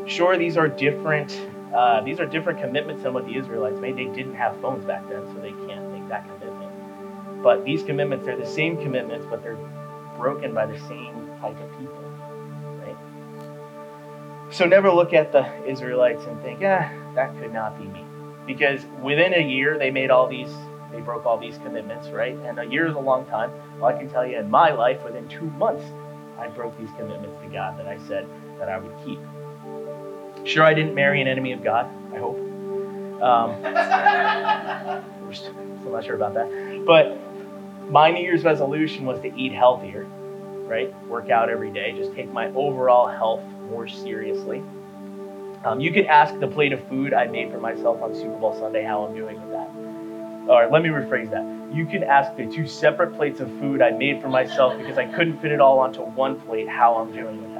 Sure, 0.07 0.36
these 0.38 0.57
are 0.57 0.67
different. 0.67 1.39
Uh, 1.75 2.01
these 2.01 2.19
are 2.19 2.25
different 2.25 2.60
commitments 2.60 3.03
than 3.03 3.13
what 3.13 3.25
the 3.25 3.36
Israelites 3.36 3.79
made. 3.79 3.95
They 3.95 4.05
didn't 4.05 4.36
have 4.36 4.60
phones 4.62 4.84
back 4.84 5.07
then, 5.10 5.25
so 5.27 5.39
they 5.39 5.51
can't 5.67 5.91
make 5.91 6.07
that 6.10 6.23
commitment. 6.23 6.40
But 7.41 7.65
these 7.65 7.84
commitments, 7.84 8.25
they're 8.25 8.38
the 8.38 8.45
same 8.45 8.77
commitments, 8.77 9.25
but 9.30 9.43
they're 9.43 9.58
broken 10.17 10.54
by 10.54 10.65
the 10.65 10.80
same 10.80 11.30
type 11.39 11.60
of 11.60 11.80
people. 11.80 12.04
Right? 12.80 12.97
So 14.51 14.65
never 14.65 14.91
look 14.91 15.13
at 15.13 15.32
the 15.32 15.47
Israelites 15.65 16.25
and 16.25 16.41
think, 16.41 16.60
ah, 16.63 16.91
that 17.15 17.38
could 17.39 17.54
not 17.54 17.77
be 17.80 17.86
me. 17.86 18.06
Because 18.45 18.86
within 19.01 19.34
a 19.34 19.41
year 19.41 19.77
they 19.77 19.91
made 19.91 20.12
all 20.12 20.27
these 20.27 20.54
they 20.91 20.99
broke 20.99 21.25
all 21.25 21.38
these 21.38 21.58
commitments, 21.60 22.10
right? 22.10 22.36
And 22.36 22.60
a 22.60 22.65
year 22.65 22.86
is 22.86 22.95
a 22.95 22.99
long 22.99 23.25
time. 23.27 23.51
Well, 23.80 23.95
I 23.95 23.97
can 23.97 24.10
tell 24.10 24.25
you 24.25 24.38
in 24.38 24.49
my 24.49 24.71
life, 24.71 25.04
within 25.04 25.27
two 25.30 25.49
months, 25.51 25.86
I 26.38 26.47
broke 26.47 26.77
these 26.77 26.89
commitments 26.97 27.41
to 27.41 27.47
God 27.47 27.80
that 27.80 27.88
I 27.88 27.97
said 27.97 28.27
that 28.60 28.67
I 28.67 28.77
would 28.77 28.93
keep. 29.06 29.19
Sure, 30.45 30.63
I 30.63 30.73
didn't 30.73 30.95
marry 30.95 31.21
an 31.21 31.27
enemy 31.27 31.54
of 31.54 31.63
God, 31.63 31.89
I 32.13 32.17
hope. 32.17 32.38
Um, 33.21 33.56
I'm 35.86 35.91
not 35.91 36.04
sure 36.04 36.15
about 36.15 36.34
that. 36.34 36.84
But 36.86 37.17
my 37.91 38.10
New 38.10 38.23
Year's 38.23 38.43
resolution 38.45 39.06
was 39.06 39.19
to 39.19 39.36
eat 39.36 39.51
healthier, 39.51 40.06
right? 40.65 40.95
Work 41.08 41.30
out 41.30 41.49
every 41.49 41.71
day, 41.71 41.91
just 41.91 42.13
take 42.15 42.32
my 42.32 42.47
overall 42.54 43.06
health 43.06 43.43
more 43.69 43.86
seriously. 43.86 44.63
Um, 45.65 45.82
you 45.82 45.91
could 45.91 46.06
ask 46.06 46.39
the 46.39 46.47
plate 46.47 46.71
of 46.71 46.82
food 46.88 47.13
I 47.13 47.27
made 47.27 47.51
for 47.51 47.60
myself 47.60 48.01
on 48.01 48.15
Super 48.15 48.38
Bowl 48.38 48.58
Sunday 48.58 48.84
how 48.84 49.04
I'm 49.04 49.13
doing 49.13 49.39
with 49.41 49.51
that. 49.51 49.67
All 50.49 50.60
right, 50.60 50.71
let 50.71 50.82
me 50.82 50.89
rephrase 50.89 51.30
that. 51.32 51.45
You 51.75 51.86
can 51.86 52.04
ask 52.04 52.34
the 52.38 52.47
two 52.47 52.65
separate 52.65 53.13
plates 53.15 53.41
of 53.41 53.49
food 53.60 53.82
I 53.82 53.91
made 53.91 54.21
for 54.21 54.30
myself 54.30 54.77
because 54.77 54.97
I 54.97 55.06
couldn't 55.06 55.41
fit 55.41 55.51
it 55.51 55.60
all 55.60 55.80
onto 55.80 56.01
one 56.01 56.39
plate 56.39 56.69
how 56.69 56.95
I'm 56.95 57.12
doing 57.12 57.41
with 57.41 57.54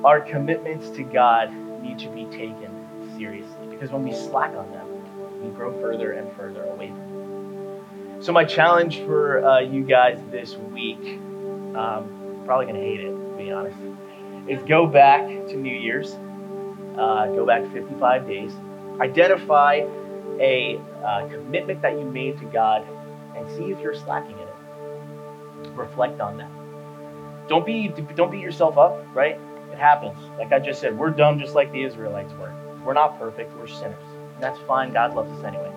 that. 0.00 0.06
Our 0.06 0.20
commitments 0.20 0.88
to 0.90 1.02
God 1.02 1.52
need 1.82 1.98
to 1.98 2.08
be 2.08 2.24
taken 2.24 2.70
seriously 3.18 3.66
because 3.70 3.92
when 3.92 4.02
we 4.02 4.14
slack 4.14 4.54
on 4.56 4.70
them, 4.72 5.42
we 5.42 5.50
grow 5.50 5.78
further 5.82 6.12
and 6.12 6.34
further 6.34 6.64
away 6.64 6.88
from. 6.88 7.15
So, 8.20 8.32
my 8.32 8.44
challenge 8.44 9.00
for 9.00 9.44
uh, 9.44 9.60
you 9.60 9.82
guys 9.82 10.18
this 10.30 10.56
week, 10.56 10.98
um, 11.76 12.42
probably 12.46 12.66
going 12.66 12.76
to 12.76 12.80
hate 12.80 13.00
it, 13.00 13.10
to 13.10 13.34
be 13.36 13.50
honest, 13.50 13.76
is 14.48 14.62
go 14.62 14.86
back 14.86 15.26
to 15.26 15.56
New 15.56 15.74
Year's, 15.74 16.14
uh, 16.96 17.26
go 17.26 17.44
back 17.44 17.70
55 17.72 18.26
days, 18.26 18.52
identify 19.00 19.86
a 20.40 20.80
uh, 21.04 21.28
commitment 21.28 21.82
that 21.82 21.92
you 21.98 22.04
made 22.06 22.38
to 22.38 22.46
God, 22.46 22.86
and 23.36 23.50
see 23.50 23.70
if 23.70 23.80
you're 23.80 23.94
slacking 23.94 24.38
in 24.38 24.48
it. 24.48 25.70
Reflect 25.76 26.18
on 26.20 26.38
that. 26.38 26.50
Don't 27.48 27.66
be 27.66 27.88
don't 27.88 28.30
beat 28.30 28.40
yourself 28.40 28.78
up, 28.78 29.04
right? 29.14 29.38
It 29.70 29.78
happens. 29.78 30.18
Like 30.38 30.52
I 30.52 30.58
just 30.58 30.80
said, 30.80 30.98
we're 30.98 31.10
dumb 31.10 31.38
just 31.38 31.54
like 31.54 31.70
the 31.70 31.82
Israelites 31.82 32.32
were. 32.32 32.52
We're 32.82 32.94
not 32.94 33.18
perfect. 33.18 33.54
We're 33.58 33.66
sinners. 33.66 34.02
And 34.34 34.42
that's 34.42 34.58
fine. 34.60 34.94
God 34.94 35.14
loves 35.14 35.30
us 35.32 35.44
anyway. 35.44 35.75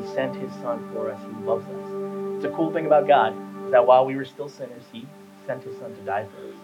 He 0.00 0.06
sent 0.14 0.34
his 0.36 0.52
son 0.54 0.88
for 0.92 1.10
us. 1.10 1.20
He 1.20 1.44
loves 1.44 1.66
us. 1.66 2.36
It's 2.36 2.44
a 2.44 2.56
cool 2.56 2.72
thing 2.72 2.86
about 2.86 3.06
God 3.06 3.34
is 3.64 3.70
that 3.70 3.86
while 3.86 4.06
we 4.06 4.16
were 4.16 4.24
still 4.24 4.48
sinners, 4.48 4.82
he 4.92 5.06
sent 5.46 5.62
his 5.62 5.76
son 5.78 5.94
to 5.94 6.00
die 6.02 6.24
for 6.24 6.48
us. 6.48 6.60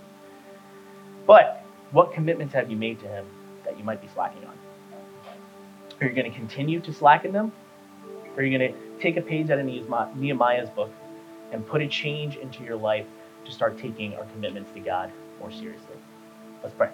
But 1.27 1.65
what 1.93 2.13
commitments 2.13 2.55
have 2.55 2.71
you 2.71 2.77
made 2.77 3.01
to 3.01 3.09
him 3.09 3.27
that 3.65 3.79
you 3.79 3.85
might 3.85 4.01
be 4.01 4.09
slacking 4.09 4.45
on? 4.45 4.57
Are 6.01 6.07
you 6.07 6.15
going 6.15 6.31
to 6.31 6.37
continue 6.37 6.81
to 6.81 6.93
slacken 6.93 7.33
them? 7.33 7.53
Are 8.37 8.43
you 8.43 8.57
going 8.59 8.73
to 8.73 8.79
take 9.01 9.17
a 9.17 9.23
page 9.23 9.51
out 9.51 9.59
of 9.59 9.67
Nehemiah's 10.17 10.69
book 10.71 10.93
and 11.53 11.67
put 11.67 11.81
a 11.81 11.89
change 11.89 12.37
into 12.37 12.65
your 12.65 12.77
life 12.77 13.07
to 13.45 13.53
start 13.53 13.79
taking 13.79 14.15
our 14.15 14.25
commitments 14.27 14.71
to 14.73 14.81
God 14.81 15.11
more 15.41 15.51
seriously? 15.51 15.97
Let's 16.63 16.75
pray. 16.75 16.91